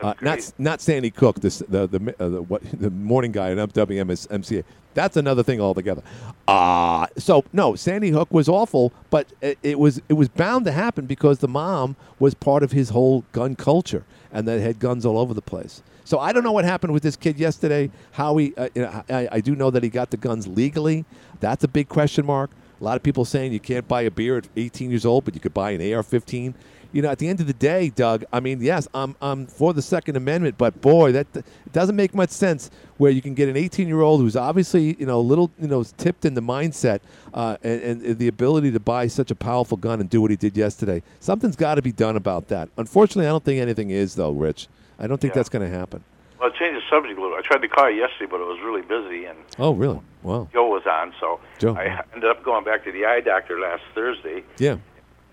[0.00, 3.58] Uh, not not Sandy Cook, this, the the, uh, the what the morning guy in
[3.58, 4.64] WMCA.
[4.92, 6.02] That's another thing altogether.
[6.48, 10.72] Ah, so no, Sandy Hook was awful, but it, it was it was bound to
[10.72, 15.06] happen because the mom was part of his whole gun culture, and they had guns
[15.06, 15.82] all over the place.
[16.04, 17.90] So I don't know what happened with this kid yesterday.
[18.12, 21.04] How he, uh, you know, I, I do know that he got the guns legally.
[21.38, 22.50] That's a big question mark.
[22.80, 25.34] A lot of people saying you can't buy a beer at 18 years old, but
[25.34, 26.54] you could buy an AR-15.
[26.92, 28.24] You know, at the end of the day, Doug.
[28.32, 32.14] I mean, yes, I'm I'm for the Second Amendment, but boy, that it doesn't make
[32.14, 35.68] much sense where you can get an 18-year-old who's obviously you know a little you
[35.68, 37.00] know tipped in the mindset
[37.32, 40.36] uh, and, and the ability to buy such a powerful gun and do what he
[40.36, 41.00] did yesterday.
[41.20, 42.68] Something's got to be done about that.
[42.76, 44.66] Unfortunately, I don't think anything is though, Rich.
[44.98, 45.36] I don't think Yeah.
[45.36, 46.02] that's going to happen.
[46.40, 47.36] Well, change the subject a little.
[47.36, 50.00] I tried to call you yesterday, but it was really busy, and Oh, really?
[50.22, 50.48] Wow.
[50.52, 51.74] Joe was on, so Joe.
[51.76, 54.76] I ended up going back to the eye doctor last Thursday, Yeah.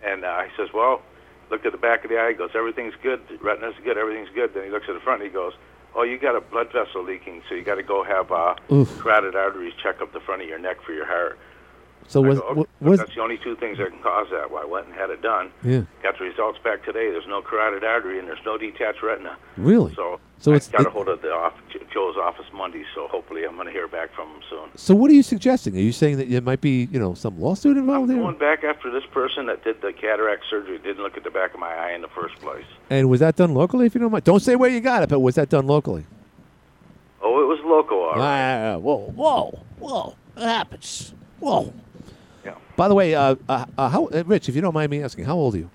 [0.05, 1.01] and uh, he says, "Well,
[1.49, 2.29] looked at the back of the eye.
[2.29, 3.21] He goes, everything's good.
[3.27, 3.97] The retina's good.
[3.97, 5.21] Everything's good." Then he looks at the front.
[5.21, 5.53] and He goes,
[5.95, 8.99] "Oh, you got a blood vessel leaking, so you got to go have uh, Oof.
[8.99, 11.37] carotid arteries check up the front of your neck for your heart."
[12.10, 14.49] So was, go, "Okay, was that's the only two things that can cause that.
[14.49, 15.51] Well, I went and had it done.
[15.64, 15.82] Yeah.
[16.01, 17.12] Got the results back today.
[17.12, 19.36] There's no carotid artery and there's no detached retina.
[19.58, 19.93] Really?
[19.93, 21.53] So, So I it's- got a it- hold of the off,
[21.93, 22.86] Joe's office Monday.
[22.95, 24.70] So hopefully I'm going to hear back from him soon.
[24.76, 25.76] so what are you suggesting?
[25.76, 28.22] Are you saying that there might be you know some lawsuit involved here?
[28.22, 31.53] Going back after this person that did the cataract surgery didn't look at the back
[31.53, 32.66] of my eye in the first place.
[32.89, 33.86] And was that done locally?
[33.86, 36.05] If you don't mind, don't say where you got it, but was that done locally?
[37.22, 37.97] Oh, it was local.
[37.99, 38.74] All right.
[38.74, 40.16] Ah, whoa, whoa, whoa!
[40.38, 41.14] It happens.
[41.39, 41.74] Whoa.
[42.47, 42.55] Yeah.
[42.77, 45.25] By the way, uh, uh, uh, how, uh, Rich, if you don't mind me asking,
[45.25, 45.69] how old are you?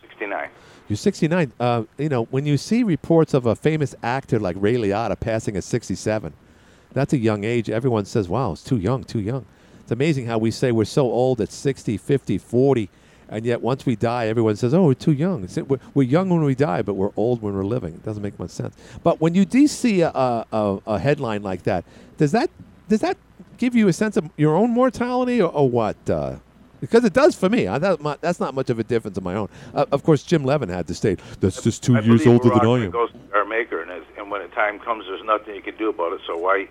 [0.00, 0.48] 69.
[0.88, 1.52] You're 69.
[1.60, 5.58] Uh, you know, when you see reports of a famous actor like Ray Liotta passing
[5.58, 6.32] at 67,
[6.94, 7.68] that's a young age.
[7.68, 9.44] Everyone says, wow, it's too young, too young.
[9.82, 12.88] It's amazing how we say we're so old at 60, 50, 40,
[13.28, 15.46] and yet once we die, everyone says, oh, we're too young.
[15.66, 17.92] We're, we're young when we die, but we're old when we're living.
[17.92, 18.74] It doesn't make much sense.
[19.02, 21.84] But when you do see a, a, a, a headline like that,
[22.16, 22.48] does that
[22.88, 23.18] does that
[23.58, 25.96] give you a sense of your own mortality or, or what?
[26.08, 26.36] Uh,
[26.80, 27.66] because it does for me.
[27.66, 29.48] I, that, my, that's not much of a difference of my own.
[29.74, 32.60] Uh, of course, Jim Levin had to state that's just two I years older than
[32.60, 32.90] I am.
[32.90, 35.90] Go to our maker, and, and when the time comes, there's nothing you can do
[35.90, 36.20] about it.
[36.26, 36.68] So why,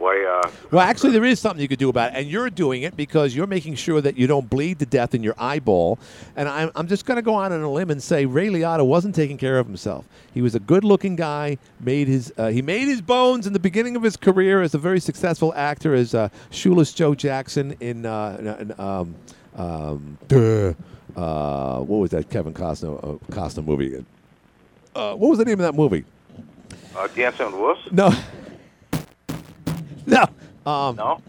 [0.00, 0.24] why?
[0.24, 2.96] Uh, Well, actually, there is something you could do about it, and you're doing it
[2.96, 5.98] because you're making sure that you don't bleed to death in your eyeball.
[6.36, 8.84] And I'm, I'm just going to go out on a limb and say Ray Liotta
[8.84, 10.06] wasn't taking care of himself.
[10.32, 11.58] He was a good-looking guy.
[11.80, 14.78] Made his uh, he made his bones in the beginning of his career as a
[14.78, 19.14] very successful actor as uh, Shoeless Joe Jackson in, uh, in, in, um,
[19.56, 20.18] um,
[21.16, 24.04] uh, what was that Kevin Costner uh, Costner movie?
[24.94, 26.04] Uh, what was the name of that movie?
[26.96, 27.80] uh, Dancing with Wolves?
[27.92, 28.12] No.
[30.06, 30.24] No.
[30.66, 31.20] Um, no.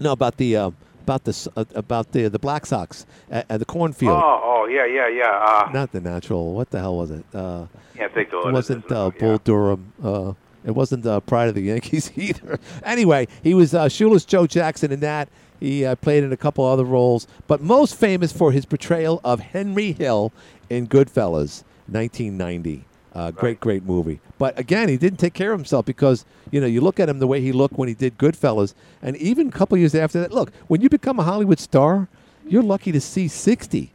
[0.00, 0.70] No, about the uh,
[1.02, 4.16] about the uh, about the the Black Sox at, at the cornfield.
[4.16, 5.38] Oh, oh, yeah, yeah, yeah.
[5.66, 6.54] Uh, Not the natural.
[6.54, 7.24] What the hell was it?
[7.34, 9.92] Uh, can't think of it wasn't uh, Bull Durham.
[10.02, 10.32] Uh,
[10.64, 12.58] it wasn't uh, Pride of the Yankees either.
[12.84, 15.28] anyway, he was uh, Shoeless Joe Jackson in that.
[15.60, 19.38] He uh, played in a couple other roles, but most famous for his portrayal of
[19.40, 20.32] Henry Hill
[20.68, 22.84] in Goodfellas, 1990.
[23.14, 24.20] Uh, great, great movie.
[24.38, 27.18] But again, he didn't take care of himself because you know you look at him
[27.18, 30.32] the way he looked when he did Goodfellas, and even a couple years after that.
[30.32, 32.08] Look, when you become a Hollywood star,
[32.48, 33.92] you're lucky to see 60.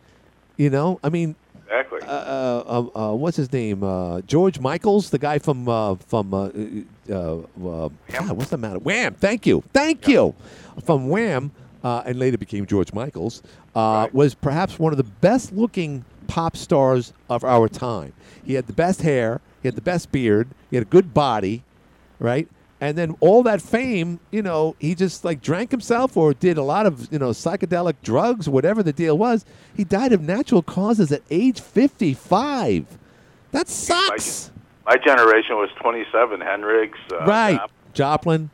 [0.56, 2.02] You know, I mean, Exactly.
[2.02, 3.84] uh, uh, uh, what's his name?
[3.84, 6.50] Uh, George Michaels, the guy from uh, from uh,
[7.10, 8.80] uh, uh, God, what's the matter?
[8.80, 9.16] Wham!
[9.16, 10.36] Thank you, thank you.
[10.84, 11.52] From Wham,
[11.84, 13.42] uh, and later became George Michaels,
[13.76, 18.14] uh, was perhaps one of the best looking pop stars of our time.
[18.46, 21.64] He had the best hair, he had the best beard, he had a good body,
[22.20, 22.48] right?
[22.80, 26.62] And then all that fame, you know, he just like drank himself or did a
[26.64, 29.46] lot of, you know, psychedelic drugs, whatever the deal was.
[29.76, 32.86] He died of natural causes at age 55.
[33.52, 34.52] That sucks.
[34.86, 36.40] My generation was 27.
[36.40, 36.98] Hendrix.
[37.12, 37.60] Uh, right.
[37.94, 38.52] Joplin.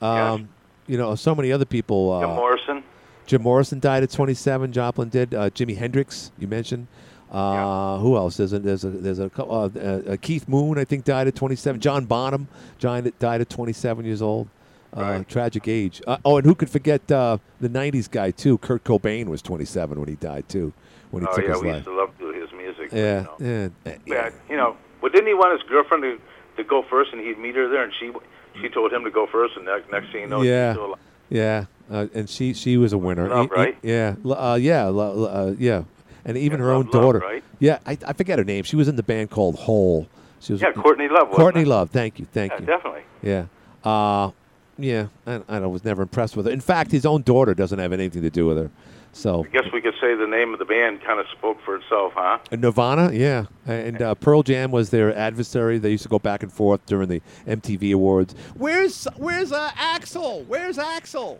[0.00, 0.48] Um,
[0.86, 2.12] You know, so many other people.
[2.12, 2.82] Uh, Jim Morrison.
[3.26, 4.72] Jim Morrison died at 27.
[4.72, 5.34] Joplin did.
[5.34, 6.86] Uh, Jimi Hendrix, you mentioned.
[7.34, 8.36] Uh, Who else?
[8.36, 9.68] There's a there's a there's a, cou- uh,
[10.12, 11.80] uh, Keith Moon, I think, died at 27.
[11.80, 12.46] John Bonham,
[12.78, 14.48] died at, died at 27 years old.
[14.92, 16.00] Uh, Tragic age.
[16.06, 18.58] Uh, oh, and who could forget uh, the '90s guy too?
[18.58, 20.72] Kurt Cobain was 27 when he died too.
[21.10, 21.74] When he oh took yeah, his we life.
[21.78, 22.90] used to love to his music.
[22.92, 23.68] Yeah, yeah.
[24.06, 26.20] Yeah, you know, well, didn't he want his girlfriend to,
[26.58, 28.12] to go first, and he'd meet her there, and she
[28.60, 30.76] she told him to go first, and next, next thing you know, yeah,
[31.28, 33.26] yeah, uh, and she she was a winner.
[33.26, 33.76] E- right?
[33.82, 35.82] yeah, uh, yeah, uh, yeah,
[36.24, 37.18] and even her own Love, daughter.
[37.18, 37.44] right?
[37.58, 38.64] Yeah, I, I forget her name.
[38.64, 40.08] She was in the band called Hole.
[40.40, 41.64] She was Yeah, Courtney Love, Courtney?
[41.64, 41.90] Love.
[41.90, 42.66] Thank you, thank Yeah, you.
[42.66, 43.02] definitely.
[43.22, 43.44] Yeah.
[43.82, 44.30] Uh,
[44.78, 46.52] yeah, I, I was never impressed with her.
[46.52, 48.70] In fact, his own daughter doesn't have anything to do with her.
[49.12, 51.76] So I guess we could say the name of the band kind of spoke for
[51.76, 52.38] itself, huh?
[52.50, 55.78] Nirvana, yeah, and uh, Pearl Jam was their adversary.
[55.78, 58.34] They used to go back and forth during the MTV Awards.
[58.54, 60.44] Where's Where's uh, Axl?
[60.46, 61.38] Where's Axl?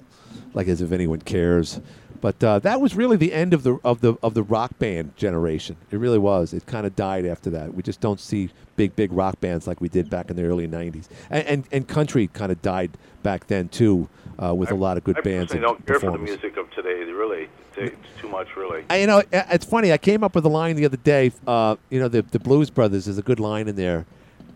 [0.53, 1.81] Like as if anyone cares.
[2.25, 5.15] But uh, that was really the end of the of the of the rock band
[5.15, 5.77] generation.
[5.91, 6.55] It really was.
[6.55, 7.75] It kind of died after that.
[7.75, 10.67] We just don't see big big rock bands like we did back in the early
[10.67, 11.07] '90s.
[11.29, 14.09] And and, and country kind of died back then too,
[14.43, 16.71] uh, with a lot of good I bands and don't care for the music of
[16.71, 17.05] today.
[17.13, 18.85] Really, it's too much, really.
[18.89, 19.93] I- you know, it's funny.
[19.93, 21.31] I came up with a line the other day.
[21.47, 24.07] Uh, you know, the the Blues Brothers is a good line in there,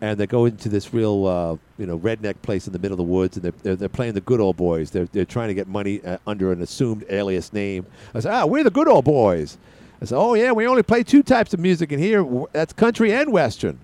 [0.01, 2.97] and they go into this real, uh, you know, redneck place in the middle of
[2.97, 4.91] the woods, and they're, they're, they're playing the good old boys.
[4.91, 7.85] They're they're trying to get money uh, under an assumed alias name.
[8.13, 9.57] I said, ah, we're the good old boys.
[10.01, 12.25] I said, oh yeah, we only play two types of music in here.
[12.53, 13.79] That's country and western.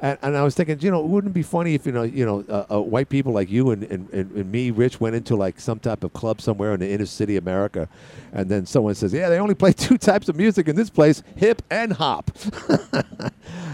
[0.00, 2.04] And, and I was thinking, you know, it wouldn't it be funny if you know,
[2.04, 5.34] you know, uh, uh, white people like you and, and, and, me, Rich, went into
[5.34, 7.88] like some type of club somewhere in the inner city America,
[8.32, 11.22] and then someone says, "Yeah, they only play two types of music in this place:
[11.36, 12.30] hip and hop."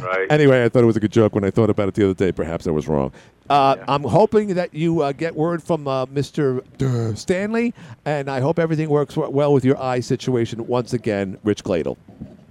[0.01, 0.27] right.
[0.31, 2.15] Anyway, I thought it was a good joke when I thought about it the other
[2.15, 2.33] day.
[2.33, 3.13] Perhaps I was wrong.
[3.51, 6.65] Uh, I'm hoping that you uh, get word from uh, Mr.
[6.79, 7.75] Duh Stanley,
[8.07, 10.67] and I hope everything works well with your eye situation.
[10.67, 11.99] Once again, Rich Gladle.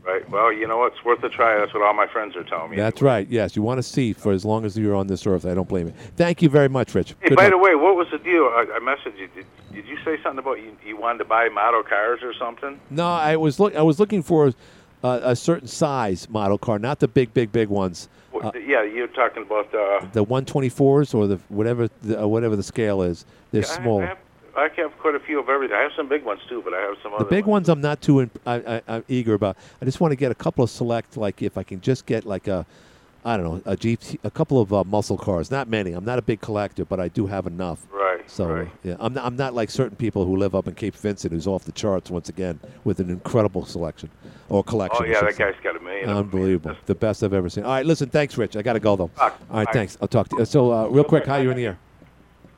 [0.06, 0.30] Right.
[0.30, 0.94] Well, you know what?
[0.94, 1.58] It's worth a try.
[1.58, 2.78] That's what all my friends are telling me.
[2.78, 3.26] That's right.
[3.30, 5.46] Yes, you want to see for as long as you're on this earth.
[5.46, 5.94] I don't blame you.
[6.18, 7.16] Thank you very much, Rich.
[7.22, 7.52] Hey, Good by luck.
[7.52, 8.44] the way, what was the deal?
[8.44, 9.30] I, I messaged you.
[9.34, 12.82] Did, did you say something about you, you wanted to buy model cars or something?
[12.90, 13.76] No, I was look.
[13.76, 14.54] I was looking for
[15.04, 18.10] uh, a certain size model car, not the big, big, big ones.
[18.34, 19.74] Uh, yeah, you're talking about.
[19.74, 23.26] Uh, the 124s or the whatever the, uh, whatever the scale is.
[23.52, 24.02] They're yeah, small.
[24.02, 24.18] I have,
[24.56, 25.76] I have quite a few of everything.
[25.76, 27.82] I have some big ones too, but I have some other the big ones I'm
[27.82, 29.58] not too in, I, I, I'm eager about.
[29.82, 32.26] I just want to get a couple of select, like if I can just get
[32.26, 32.66] like a,
[33.26, 35.50] I don't know, a Jeep, a couple of uh, muscle cars.
[35.50, 35.94] Not many.
[35.94, 37.86] I'm not a big collector, but I do have enough.
[37.92, 38.30] Right.
[38.30, 40.96] So uh, yeah, I'm not, I'm not like certain people who live up in Cape
[40.96, 44.10] Vincent, who's off the charts once again with an incredible selection
[44.50, 45.04] or collection.
[45.04, 45.52] Oh yeah, that say.
[45.52, 46.10] guy's got a million.
[46.10, 46.76] Unbelievable.
[46.86, 47.64] The best I've ever seen.
[47.64, 48.56] All right, listen, thanks, Rich.
[48.56, 49.12] I got to go, though.
[49.18, 49.98] All right, thanks.
[50.02, 50.46] I'll talk to you.
[50.46, 51.78] So, uh, real quick, how you in the air?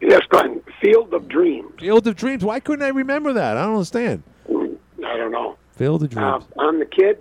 [0.02, 0.62] Yes, Glenn.
[0.82, 1.72] Field of Dreams.
[1.80, 2.44] Field of Dreams.
[2.44, 3.58] Why couldn't I remember that?
[3.58, 4.24] I don't understand.
[4.50, 5.58] I don't know.
[5.76, 6.46] Field of Dreams.
[6.58, 7.20] Uh, on the kid,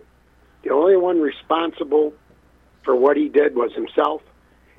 [0.62, 2.12] the only one responsible
[2.84, 4.22] for what he did was himself.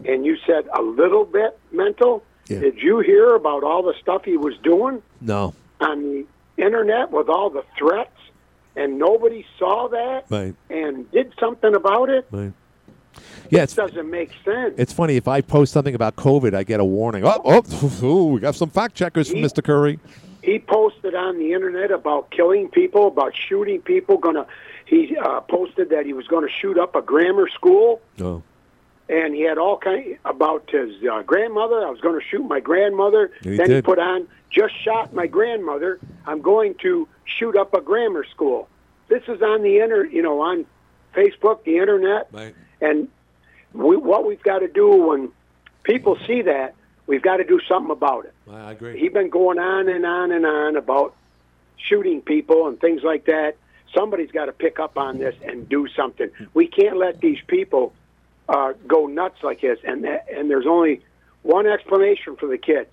[0.06, 2.24] And you said a little bit mental.
[2.48, 2.60] Yeah.
[2.60, 5.54] Did you hear about all the stuff he was doing no.
[5.80, 6.26] on the
[6.62, 8.12] internet with all the threats?
[8.76, 10.54] And nobody saw that Right.
[10.70, 12.28] and did something about it?
[12.30, 12.52] Right.
[13.50, 14.76] Yeah, it's, doesn't make sense.
[14.78, 15.16] it's funny.
[15.16, 17.24] If I post something about COVID, I get a warning.
[17.26, 19.64] Oh, oh, ooh, we got some fact checkers from Mr.
[19.64, 20.00] Curry.
[20.44, 24.18] he posted on the internet about killing people, about shooting people.
[24.18, 24.46] Gonna,
[24.86, 28.44] he uh, posted that he was going to shoot up a grammar school, Oh.
[29.10, 31.86] and he had all kind about his uh, grandmother.
[31.86, 33.32] I was going to shoot my grandmother.
[33.42, 36.00] He then he put on, just shot my grandmother.
[36.28, 38.68] I'm going to shoot up a grammar school.
[39.08, 40.66] This is on the inter, you know, on
[41.16, 42.54] Facebook, the internet, Right.
[42.82, 43.08] and
[43.76, 45.30] we, what we've got to do when
[45.84, 46.76] people see that,
[47.08, 49.00] we've got to do something about it I agree.
[49.00, 51.16] he's been going on and on and on about
[51.78, 53.58] shooting people and things like that.
[53.94, 56.30] Somebody's got to pick up on this and do something.
[56.54, 57.94] We can't let these people
[58.50, 59.80] uh, go nuts like this.
[59.84, 61.02] And that, and there's only
[61.44, 62.88] one explanation for the kid: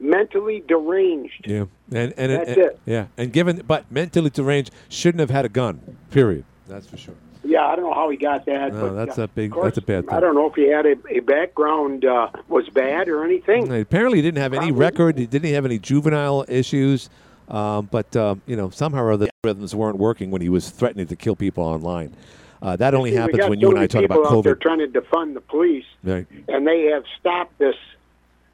[0.00, 1.46] mentally deranged.
[1.46, 2.80] Yeah, and and, That's and- it.
[2.84, 5.96] Yeah, and given but mentally deranged shouldn't have had a gun.
[6.10, 6.44] Period.
[6.68, 7.14] That's for sure.
[7.44, 8.72] Yeah, I don't know how he got that.
[8.72, 9.50] No, but that's uh, a big.
[9.50, 10.14] course, That's a bad thing.
[10.14, 13.72] I don't know if he had a, a background uh, was bad or anything.
[13.80, 14.80] Apparently, he didn't have any Probably.
[14.80, 15.18] record.
[15.18, 17.10] He didn't have any juvenile issues.
[17.48, 20.70] Um, but um, you know, somehow or other, the algorithms weren't working when he was
[20.70, 22.14] threatening to kill people online.
[22.62, 24.44] Uh, that only happens when you and I talk about COVID.
[24.44, 25.84] They're trying to defund the police.
[26.04, 26.26] Right.
[26.48, 27.74] and they have stopped this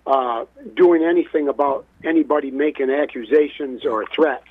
[0.07, 4.47] uh, doing anything about anybody making accusations or threats.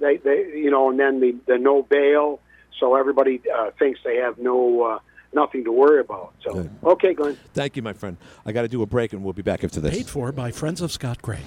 [0.00, 2.40] They, they, you know, and then the, the no bail,
[2.78, 4.98] so everybody uh, thinks they have no uh,
[5.32, 6.34] nothing to worry about.
[6.44, 7.36] So, okay, Glenn.
[7.54, 8.16] Thank you, my friend.
[8.44, 9.94] I got to do a break, and we'll be back after this.
[9.94, 11.40] Paid for by Friends of Scott Gray.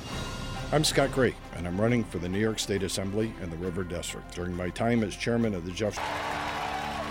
[0.71, 3.83] I'm Scott Gray, and I'm running for the New York State Assembly in the River
[3.83, 4.33] District.
[4.33, 5.97] During my time as chairman of the Jeff.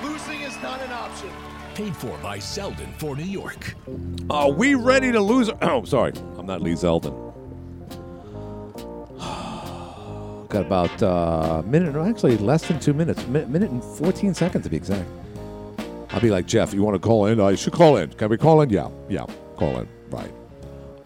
[0.03, 1.31] Losing is not an option.
[1.75, 3.75] Paid for by Zeldin for New York.
[4.29, 5.51] Are we ready to lose?
[5.63, 7.24] Oh, sorry, I'm not Lee Zeldin.
[10.55, 14.35] Got about uh, a minute, no, actually less than two minutes, mi- minute and 14
[14.35, 15.09] seconds to be exact.
[16.11, 17.41] I'll be like, Jeff, you want to call in?
[17.41, 18.11] I should call in.
[18.11, 18.71] Can we call in?
[18.71, 19.27] Yeah, yeah,
[19.57, 19.89] call in.
[20.11, 20.31] Right.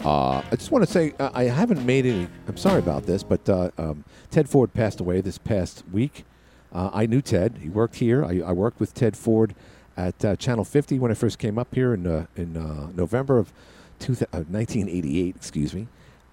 [0.05, 2.29] Uh, I just want to say uh, I haven't made any.
[2.47, 6.27] I'm sorry about this, but uh, um, Ted Ford passed away this past week.
[6.71, 7.57] Uh, I knew Ted.
[7.63, 8.27] He worked here.
[8.27, 9.55] I, I worked with Ted Ford
[9.97, 13.39] at uh, Channel 50 when I first came up here in uh, in uh, November
[13.39, 13.51] of
[13.99, 15.37] two th- uh, 1988.
[15.37, 15.89] Excuse me.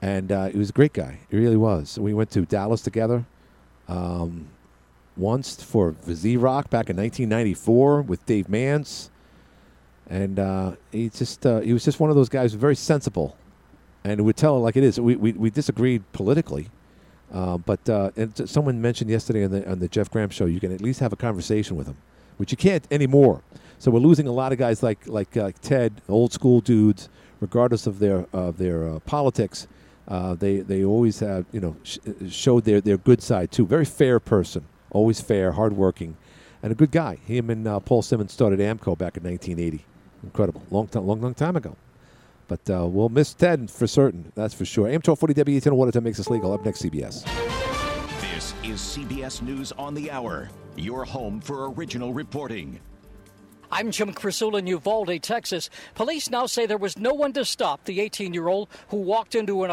[0.06, 1.18] And uh, he was a great guy.
[1.32, 1.98] He really was.
[1.98, 3.26] We went to Dallas together.
[3.88, 4.50] Um,
[5.18, 9.10] once for Z Rock back in 1994 with Dave Mans,
[10.08, 13.36] and uh, he just uh, he was just one of those guys, very sensible,
[14.04, 15.00] and would tell it like it is.
[15.00, 16.70] We we, we disagreed politically,
[17.34, 20.60] uh, but uh, and someone mentioned yesterday on the on the Jeff Graham show, you
[20.60, 21.98] can at least have a conversation with him,
[22.38, 23.42] which you can't anymore.
[23.80, 27.10] So we're losing a lot of guys like like uh, Ted, old school dudes,
[27.42, 29.68] regardless of their of their politics.
[30.08, 31.98] Uh, they they always have you know sh-
[32.30, 33.66] showed their their good side too.
[33.66, 36.16] Very fair person, always fair, hardworking,
[36.62, 37.16] and a good guy.
[37.26, 39.86] Him and uh, Paul Simmons started Amco back in 1980.
[40.24, 41.76] Incredible, long time, long long time ago.
[42.48, 44.32] But uh, we'll miss Ted for certain.
[44.36, 44.88] That's for sure.
[44.88, 45.34] AM 1240
[45.70, 46.54] WATN Watertown makes us legal.
[46.54, 47.24] Up next, CBS.
[48.22, 52.80] This is CBS News on the Hour, your home for original reporting.
[53.72, 55.70] I'm Jim Krasula in Uvalde, Texas.
[55.96, 59.34] Police now say there was no one to stop the 18 year old who walked
[59.36, 59.72] into an